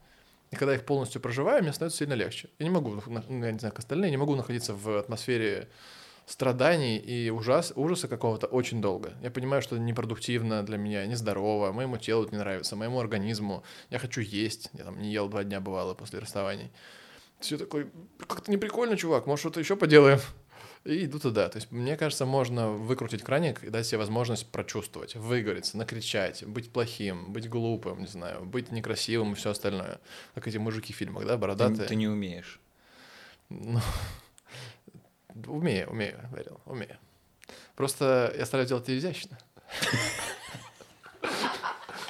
[0.51, 2.47] И когда я их полностью проживаю, мне становится сильно легче.
[2.59, 5.67] Я не могу, я не знаю, как остальные, не могу находиться в атмосфере
[6.25, 9.13] страданий и ужас, ужаса какого-то очень долго.
[9.21, 13.63] Я понимаю, что это непродуктивно для меня, нездорово, моему телу это не нравится, моему организму.
[13.89, 14.69] Я хочу есть.
[14.73, 16.71] Я там не ел два дня бывало после расставаний.
[17.39, 17.89] Все такой,
[18.27, 20.19] как-то не прикольно, чувак, может, что-то еще поделаем.
[20.85, 21.49] И иду туда.
[21.49, 26.71] То есть, мне кажется, можно выкрутить краник и дать себе возможность прочувствовать, выговориться, накричать, быть
[26.71, 29.99] плохим, быть глупым, не знаю, быть некрасивым и все остальное.
[30.35, 31.87] Как эти мужики в фильмах, да, Ты, бородатые.
[31.87, 32.59] ты не умеешь.
[33.49, 33.79] Ну,
[35.47, 36.97] умею, умею, Дарил, умею.
[37.75, 39.37] Просто я стараюсь делать это изящно.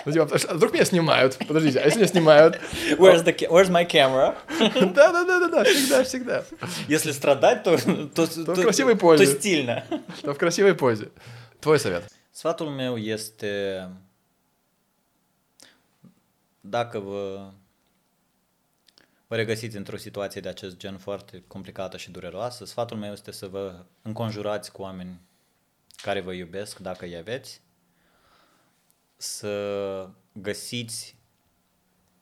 [0.05, 1.36] Ну, типа, а вдруг меня снимают?
[1.47, 2.59] Подождите, а если меня снимают?
[2.99, 4.36] Where's, the, where's my camera?
[4.93, 6.45] Да-да-да-да, всегда, всегда.
[6.88, 7.76] Если страдать, то,
[8.13, 9.26] то, в красивой позе.
[9.26, 9.84] то стильно.
[10.21, 11.09] Но в красивой позе.
[11.59, 12.03] Твой совет.
[12.32, 13.89] Sfatul meu este
[16.61, 17.51] dacă vă,
[19.36, 23.47] vă regăsiți într-o situație de acest gen foarte complicată și dureroasă, sfatul meu este să
[23.47, 25.21] vă înconjurați cu oameni
[25.95, 27.61] care vă iubesc, dacă îi aveți,
[29.15, 31.17] să găsiți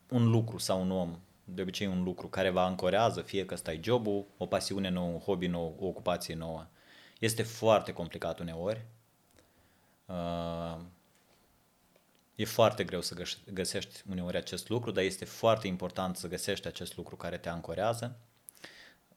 [0.10, 3.72] un lucru sau un om, de obicei un lucru care vă ancorează, fie că ăsta
[3.72, 6.68] e jobul, o pasiune nouă, un hobby nou, o ocupație nouă.
[7.20, 8.86] Este foarte complicat uneori.
[10.06, 10.78] Uh,
[12.35, 16.67] E foarte greu să găs- găsești uneori acest lucru, dar este foarte important să găsești
[16.67, 18.17] acest lucru care te ancorează.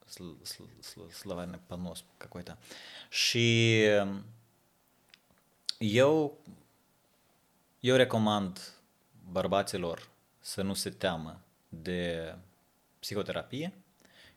[0.05, 2.57] Sl- sl- sl- Слова понос какой-то.
[3.09, 3.83] Și
[5.77, 6.37] eu,
[7.79, 8.73] eu recomand
[9.31, 10.09] bărbaților
[10.39, 12.35] să nu se teamă de
[12.99, 13.73] psihoterapie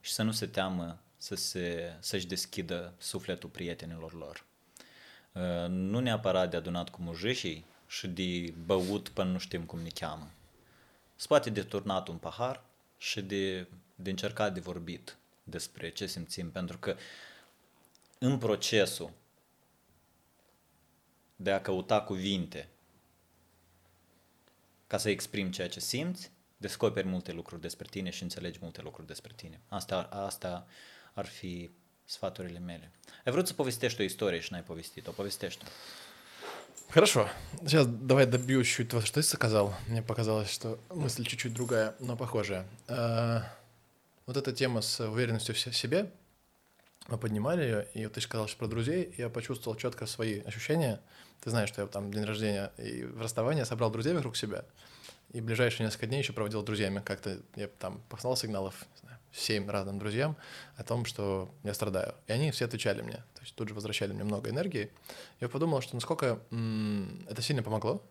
[0.01, 4.45] și să nu se teamă să se, să-și deschidă sufletul prietenilor lor.
[5.32, 9.90] Uh, Nu neapărat de adunat cu mujișii și de băut până nu știm cum ne
[9.90, 10.32] cheamă.
[11.16, 12.64] Se poate de turnat un pahar
[12.98, 16.96] și de, de încercat de vorbit despre ce simțim, pentru că
[18.18, 19.12] în procesul
[21.36, 22.70] de a căuta cuvinte
[24.88, 29.08] ca să exprimi ceea ce simți, descoperi multe lucruri despre tine și înțelegi multe lucruri
[29.08, 29.60] despre tine.
[29.68, 30.68] Asta, asta
[31.14, 31.70] ar fi
[32.06, 32.92] sfaturile mele.
[33.26, 35.12] Ai vrut să povestești o istorie și n-ai povestit-o.
[35.12, 35.66] Povestește.
[36.90, 37.30] Хорошо.
[37.62, 39.76] Сейчас давай добью чуть того, что ты сказал.
[39.88, 42.66] Мне показалось, что мысль чуть-чуть другая, но похожая.
[42.88, 43.44] А,
[44.26, 46.12] Вот эта тема с уверенностью в се- себе,
[47.08, 51.00] мы поднимали ее, и ты сказал что про друзей, я почувствовал четко свои ощущения.
[51.42, 54.66] Ты знаешь, что я там день рождения и в расставании собрал друзей вокруг себя,
[55.34, 57.02] и ближайшие несколько дней еще проводил с друзьями.
[57.04, 58.86] Как-то я там послал сигналов,
[59.30, 60.36] не знаю, семь разным друзьям
[60.77, 62.15] о том, что я страдаю.
[62.27, 64.91] И они все отвечали мне, то есть тут же возвращали мне много энергии.
[65.39, 68.03] Я подумал, что насколько м, это сильно помогло,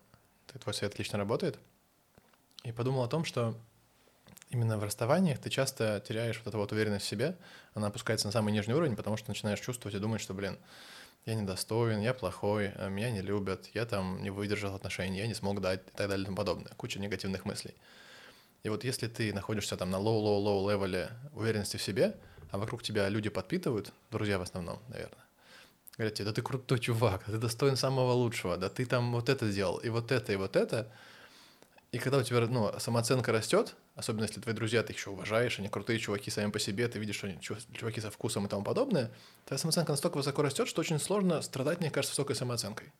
[0.61, 1.59] твой совет отлично работает,
[2.63, 3.55] и подумал о том, что
[4.49, 7.37] именно в расставаниях ты часто теряешь вот эту вот уверенность в себе,
[7.73, 10.57] она опускается на самый нижний уровень, потому что начинаешь чувствовать и думать, что, блин,
[11.25, 15.35] я недостоин, я плохой, а меня не любят, я там не выдержал отношений, я не
[15.35, 16.73] смог дать и так далее и тому подобное.
[16.75, 17.75] Куча негативных мыслей.
[18.63, 22.15] И вот если ты находишься там на low-low-low левеле уверенности в себе,
[22.51, 25.23] а вокруг тебя люди подпитывают, друзья в основном, наверное,
[25.97, 29.49] говорят тебе, да ты крутой чувак, ты достоин самого лучшего, да ты там вот это
[29.49, 30.91] сделал, и вот это, и вот это.
[31.91, 35.57] И когда у тебя ну, самооценка растет, особенно если твои друзья ты их еще уважаешь,
[35.57, 38.49] они крутые чуваки сами по себе, ты видишь, что они чу- чуваки со вкусом и
[38.49, 39.11] тому подобное,
[39.45, 42.91] твоя самооценка настолько высоко растет, что очень сложно страдать, мне кажется, высокой самооценкой.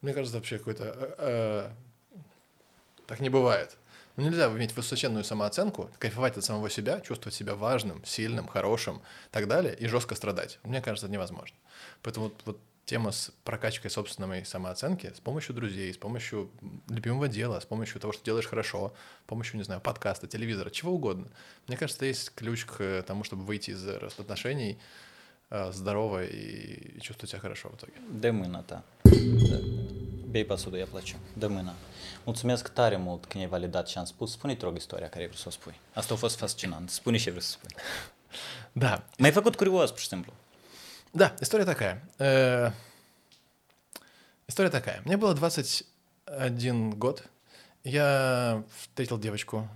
[0.00, 0.84] Мне кажется, вообще какой-то...
[0.84, 1.70] э, э,
[3.06, 3.76] так не бывает.
[4.20, 9.00] Ну, нельзя иметь высоченную самооценку, кайфовать от самого себя, чувствовать себя важным, сильным, хорошим и
[9.30, 10.58] так далее, и жестко страдать.
[10.62, 11.56] Мне кажется, это невозможно.
[12.02, 16.50] Поэтому вот, вот тема с прокачкой собственной самооценки с помощью друзей, с помощью
[16.90, 18.92] любимого дела, с помощью того, что делаешь хорошо,
[19.24, 21.28] с помощью, не знаю, подкаста, телевизора, чего угодно.
[21.66, 24.78] Мне кажется, есть ключ к тому, чтобы выйти из отношений
[25.48, 27.94] э, здорово и, чувствовать себя хорошо в итоге.
[28.20, 28.84] Dă mâna ta.
[30.30, 31.16] Bei pasudul, ia place.
[31.32, 31.74] Dă mâna.
[32.24, 34.30] Mulțumesc tare mult că ne-ai validat și am spus.
[34.32, 35.74] Spune te rog istoria care vrut să o spui.
[35.92, 36.90] Asta a fost fascinant.
[36.90, 37.70] Spune ce vrei să spui.
[38.72, 40.32] Да, M-ai făcut curios, pur și simplu.
[41.12, 42.08] Да, история такая.
[42.18, 42.70] Э,
[44.46, 45.00] История такая.
[45.04, 47.24] Мне было 21 год.
[47.82, 49.68] Я встретил девочку.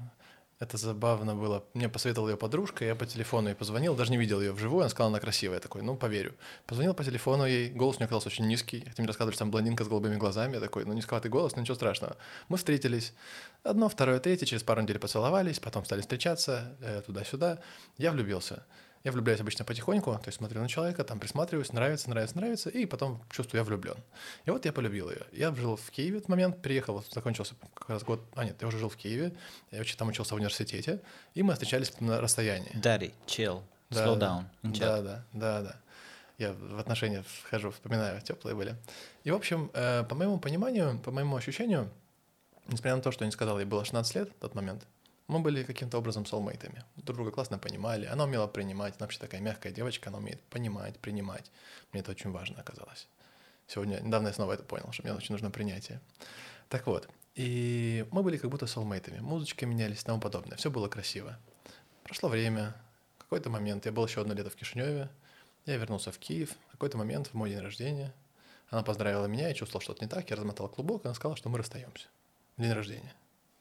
[0.64, 1.62] Это забавно было.
[1.74, 4.88] Мне посоветовала ее подружка, я по телефону ей позвонил, даже не видел ее вживую, она
[4.88, 5.60] сказала, она красивая.
[5.60, 6.34] Такой, ну, поверю.
[6.66, 8.80] Позвонил по телефону ей, голос у нее оказался очень низкий.
[8.80, 10.54] Хотя мне рассказывали, что там блондинка с голубыми глазами.
[10.54, 12.16] Я такой, ну, низковатый голос, но ничего страшного.
[12.48, 13.12] Мы встретились.
[13.62, 17.58] Одно, второе, третье, через пару недель поцеловались, потом стали встречаться э, туда-сюда.
[17.98, 18.64] Я влюбился.
[19.04, 22.86] Я влюбляюсь обычно потихоньку, то есть смотрю на человека, там присматриваюсь, нравится, нравится, нравится, и
[22.86, 23.96] потом чувствую, я влюблен.
[24.46, 25.20] И вот я полюбил ее.
[25.30, 28.56] Я жил в Киеве в этот момент, переехал, вот закончился как раз год, а нет,
[28.62, 29.34] я уже жил в Киеве,
[29.70, 31.00] я вообще там учился в университете,
[31.34, 32.72] и мы встречались на расстоянии.
[32.80, 34.46] Daddy, chill, Да, slow да.
[34.62, 34.78] down.
[34.78, 35.76] Да, да, да, да.
[36.38, 38.74] Я в отношения вхожу, вспоминаю, теплые были.
[39.22, 41.90] И, в общем, э, по моему пониманию, по моему ощущению,
[42.68, 44.86] несмотря на то, что я не сказал, ей было 16 лет в тот момент,
[45.26, 46.84] мы были каким-то образом соулмейтами.
[46.96, 48.06] Друг друга классно понимали.
[48.06, 48.94] Она умела принимать.
[48.98, 51.50] Она вообще такая мягкая девочка, она умеет понимать, принимать.
[51.92, 53.08] Мне это очень важно оказалось.
[53.66, 56.00] Сегодня, недавно я снова это понял, что мне очень нужно принятие.
[56.68, 59.20] Так вот, и мы были как будто соулмейтами.
[59.20, 60.56] Музычки менялись и тому подобное.
[60.56, 61.38] Все было красиво.
[62.04, 62.74] Прошло время,
[63.18, 65.08] какой-то момент, я был еще одно лето в Кишиневе,
[65.66, 68.12] я вернулся в Киев, какой-то момент в мой день рождения,
[68.68, 71.58] она поздравила меня, я чувствовал что-то не так, я размотал клубок, она сказала, что мы
[71.58, 72.06] расстаемся.
[72.58, 73.14] День рождения,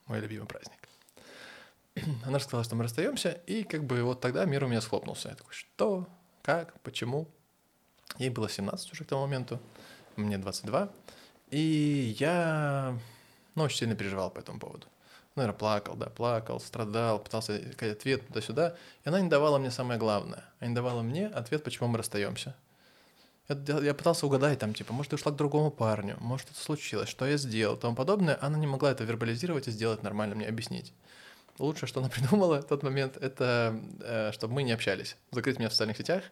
[0.05, 0.89] мой любимый праздник.
[2.25, 5.29] Она же сказала, что мы расстаемся, и как бы вот тогда мир у меня схлопнулся.
[5.29, 6.07] Я такой, что,
[6.41, 7.27] как, почему?
[8.17, 9.59] Ей было 17 уже к тому моменту,
[10.15, 10.89] мне 22,
[11.49, 12.97] и я,
[13.55, 14.87] ну, очень сильно переживал по этому поводу.
[15.35, 18.75] Наверное, плакал, да, плакал, страдал, пытался искать ответ туда-сюда.
[19.03, 20.43] И она не давала мне самое главное.
[20.59, 22.55] Она не давала мне ответ, почему мы расстаемся.
[23.49, 27.09] Я, я пытался угадать, там, типа, может, ты ушла к другому парню, может, это случилось,
[27.09, 28.37] что я сделал, тому подобное.
[28.41, 30.93] Она не могла это вербализировать и сделать нормально, мне объяснить.
[31.59, 35.17] Лучшее, что она придумала в тот момент, это э, чтобы мы не общались.
[35.31, 36.23] Закрыть меня в социальных сетях,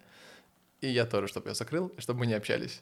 [0.81, 2.81] и я тоже, чтобы я закрыл, чтобы мы не общались.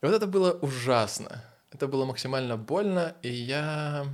[0.00, 1.44] И вот это было ужасно.
[1.70, 4.06] Это было максимально больно, и я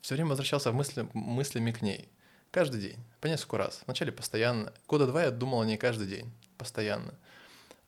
[0.00, 2.08] все время возвращался мысли, мыслями к ней.
[2.50, 3.82] Каждый день, по несколько раз.
[3.84, 4.72] Вначале постоянно.
[4.88, 7.12] Года два я думал о ней каждый день, постоянно.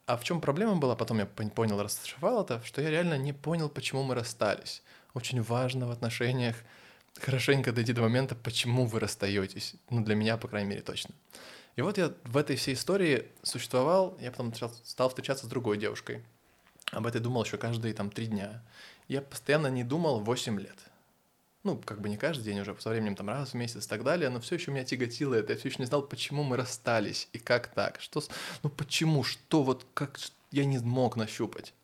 [0.07, 3.33] А в чем проблема была, потом я пон- понял, расшифровал это, что я реально не
[3.33, 4.83] понял, почему мы расстались.
[5.15, 6.57] Очень важно в отношениях
[7.19, 9.75] хорошенько дойти до момента, почему вы расстаетесь.
[9.91, 11.15] Ну, для меня, по крайней мере, точно.
[11.77, 16.25] И вот я в этой всей истории существовал, я потом стал встречаться с другой девушкой.
[16.93, 18.63] Об этой думал еще каждые там три дня.
[19.09, 20.77] Я постоянно не думал 8 лет.
[21.63, 24.03] Ну, как бы не каждый день уже, со временем там раз в месяц и так
[24.03, 27.29] далее, но все еще меня тяготило это, я все еще не знал, почему мы расстались
[27.35, 28.23] и как так, что,
[28.63, 30.19] ну почему, что вот, как
[30.53, 31.75] я не мог нащупать.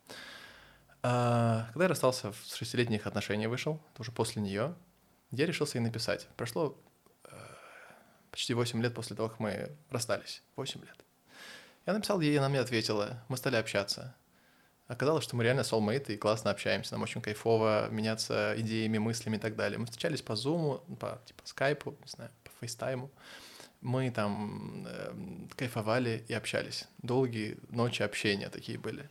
[1.03, 4.74] А, когда я расстался в- шестилетних отношений вышел, это уже после нее,
[5.31, 6.29] я решился ей написать.
[6.37, 6.79] Прошло
[7.24, 7.29] э,
[8.31, 10.43] почти 8 лет после того, как мы расстались.
[10.57, 11.05] 8 лет.
[11.87, 13.22] Я написал ей, она мне ответила.
[13.29, 14.14] Мы стали общаться.
[14.89, 16.93] Оказалось, что мы реально soulmate и классно общаемся.
[16.93, 19.79] Нам очень кайфово меняться идеями, мыслями и так далее.
[19.79, 23.11] Мы встречались по Zoom, по типа скайпу, не знаю, по фейстайму.
[23.81, 26.87] Мы там эм, кайфовали и общались.
[26.99, 29.11] Долгие ночи общения такие были.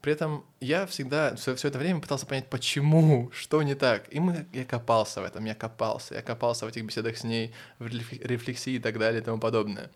[0.00, 4.12] При этом я всегда все, это время пытался понять, почему, что не так.
[4.12, 7.52] И мы, я копался в этом, я копался, я копался в этих беседах с ней,
[7.78, 9.90] в рефлек- рефлексии и так далее и тому подобное.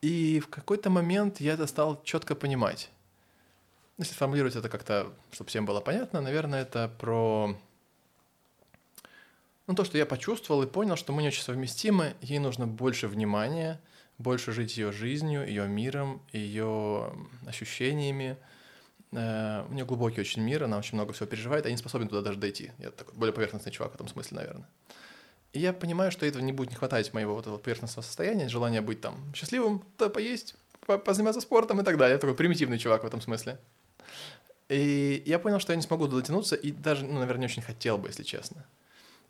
[0.00, 2.90] И в какой-то момент я это стал четко понимать.
[3.98, 7.54] Если формулировать это как-то, чтобы всем было понятно, наверное, это про
[9.66, 13.08] ну, то, что я почувствовал и понял, что мы не очень совместимы, ей нужно больше
[13.08, 13.80] внимания,
[14.18, 17.12] больше жить ее жизнью, ее миром, ее
[17.46, 18.36] ощущениями.
[19.14, 22.22] Э, У нее глубокий очень мир, она очень много всего переживает, я не способен туда
[22.22, 22.72] даже дойти.
[22.78, 24.68] Я такой более поверхностный чувак в этом смысле, наверное.
[25.52, 28.80] И я понимаю, что этого не будет не хватать моего вот этого поверхностного состояния, желания
[28.80, 30.56] быть там счастливым, то поесть,
[30.86, 32.14] по- позаниматься спортом и так далее.
[32.14, 33.58] Я такой примитивный чувак в этом смысле.
[34.68, 37.98] И я понял, что я не смогу дотянуться, и даже, ну, наверное, не очень хотел
[37.98, 38.64] бы, если честно.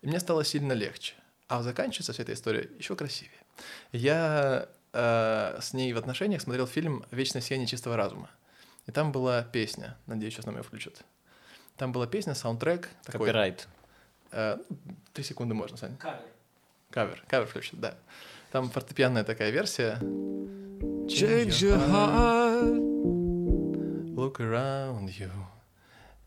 [0.01, 1.15] И мне стало сильно легче.
[1.49, 3.41] А заканчивается вся эта история еще красивее.
[3.93, 8.31] Я э, с ней в отношениях смотрел фильм «Вечное сияние чистого разума».
[8.87, 11.05] И там была песня, надеюсь, сейчас нам ее включат.
[11.77, 12.89] Там была песня, саундтрек.
[13.05, 13.67] Такой, Копирайт.
[14.33, 14.59] э,
[15.13, 15.97] Три секунды можно, Саня.
[15.97, 16.21] Кавер.
[16.91, 17.95] Кавер, кавер включит, да.
[18.53, 19.99] Там фортепианная такая версия.
[20.01, 22.79] Change your heart.
[24.15, 25.31] Look around you.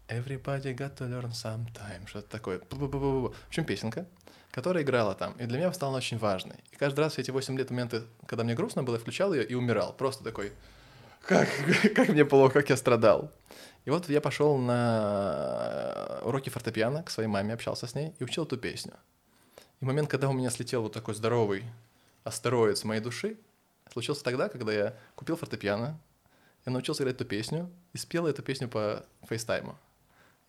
[0.09, 2.05] Everybody got to learn sometime.
[2.07, 2.61] Что-то такое.
[2.69, 4.05] В общем, песенка,
[4.51, 5.33] которая играла там.
[5.33, 6.55] И для меня стала очень важной.
[6.71, 9.45] И каждый раз в эти 8 лет моменты, когда мне грустно было, я включал ее
[9.45, 9.93] и умирал.
[9.93, 10.51] Просто такой,
[11.27, 11.49] как,
[11.95, 13.31] как мне плохо, как я страдал.
[13.85, 18.45] И вот я пошел на уроки фортепиано к своей маме, общался с ней и учил
[18.45, 18.93] эту песню.
[19.79, 21.63] И момент, когда у меня слетел вот такой здоровый
[22.23, 23.37] астероид с моей души,
[23.91, 25.99] случился тогда, когда я купил фортепиано,
[26.65, 29.77] я научился играть эту песню и спел эту песню по фейстайму.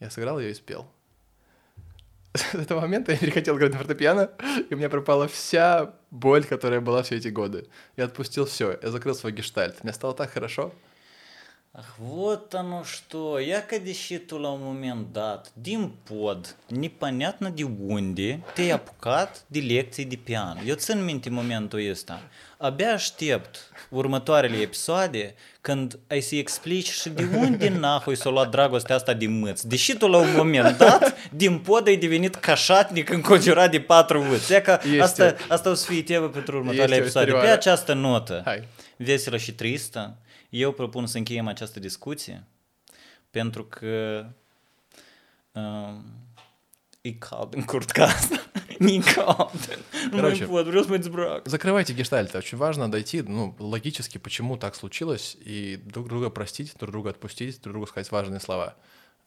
[0.00, 0.88] Я сыграл ее и спел.
[2.34, 4.30] С этого момента я перехотел играть на фортепиано,
[4.68, 7.68] и у меня пропала вся боль, которая была все эти годы.
[7.96, 9.82] Я отпустил все, я закрыл свой гештальт.
[9.82, 10.72] Мне стало так хорошо.
[11.75, 13.39] Ах, вот оно что.
[13.39, 19.59] Я когда считаю la un moment dat, din pod, непонятно de unde, te-ai apucat de
[19.59, 20.57] lecții de pian.
[20.65, 22.21] Eu țin minte momentul ăsta.
[22.57, 28.95] Abia aștept următoarele episoade când ai să explici și de unde nahoi s-a luat dragostea
[28.95, 29.67] asta de mâți.
[29.67, 34.51] Deși tu la un moment dat, din pod ai devenit cașatnic înconjurat de patru mâți.
[34.51, 35.01] Ia că Este.
[35.01, 37.25] asta, asta o să fie temă pentru următoarele Este o episoade.
[37.31, 37.59] Pe istorioară.
[37.59, 38.67] această notă Hai.
[38.97, 40.15] veselă și tristă,
[40.48, 42.46] eu propun să încheiem această discuție
[43.30, 44.26] pentru că
[47.50, 48.36] în curtca asta.
[48.78, 49.80] E cald.
[50.10, 50.44] Nu mai Короче.
[50.88, 51.46] mă dezbrac.
[51.46, 52.34] Закрывайте гештальт.
[52.34, 57.60] Очень важно дойти, ну, логически, почему так случилось, и друг друга простить, друг друга отпустить,
[57.60, 58.76] друг другу сказать важные слова.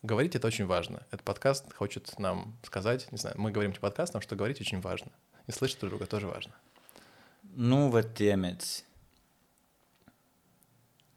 [0.03, 1.05] Говорить это очень важно.
[1.11, 5.11] Этот подкаст хочет нам сказать, не знаю, мы говорим подкастом, что говорить очень важно.
[5.47, 6.53] И слышать друг друга тоже важно.
[7.55, 8.85] Nu vă temeți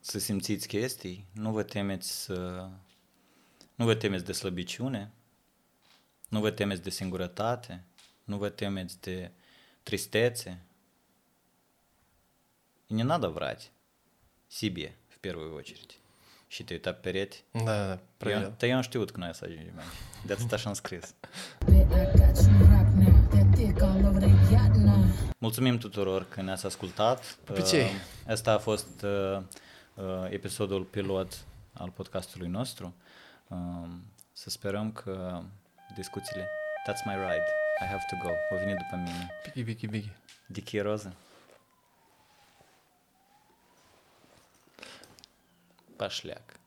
[0.04, 2.68] să simțiți chestii, nu vă temeți să...
[3.74, 5.12] Nu vă temeți de slăbiciune,
[6.28, 7.84] nu vă temeți de singurătate,
[8.24, 9.30] nu vă temeți de
[9.82, 10.64] tristețe.
[12.86, 13.70] И не надо врать
[14.48, 15.98] себе в первую очередь.
[16.46, 17.44] Și te uita pe pereți.
[17.52, 18.54] Да, да, Eu, проверил.
[18.58, 20.26] dar eu am știut că noi o să ajungem aici.
[20.26, 21.14] De atât așa am scris.
[21.66, 23.28] Bet I got you rock now.
[23.30, 25.04] That dick all over the yacht now.
[25.38, 27.38] Mulțumim tuturor că ne-ați ascultat.
[27.44, 27.82] Pupiței.
[27.82, 27.90] Uh,
[28.32, 29.42] Asta a fost uh, uh,
[30.29, 32.95] episodul pilot al podcastului nostru.
[33.47, 35.41] Um, să sperăm că
[35.95, 36.47] discuțiile...
[36.87, 37.45] That's my ride.
[37.81, 38.29] I have to go.
[38.49, 39.29] O vine după mine.
[39.43, 40.15] Biggie, biggie, biggie.
[40.47, 41.15] Dickie Roză.
[45.95, 46.59] Pașleac.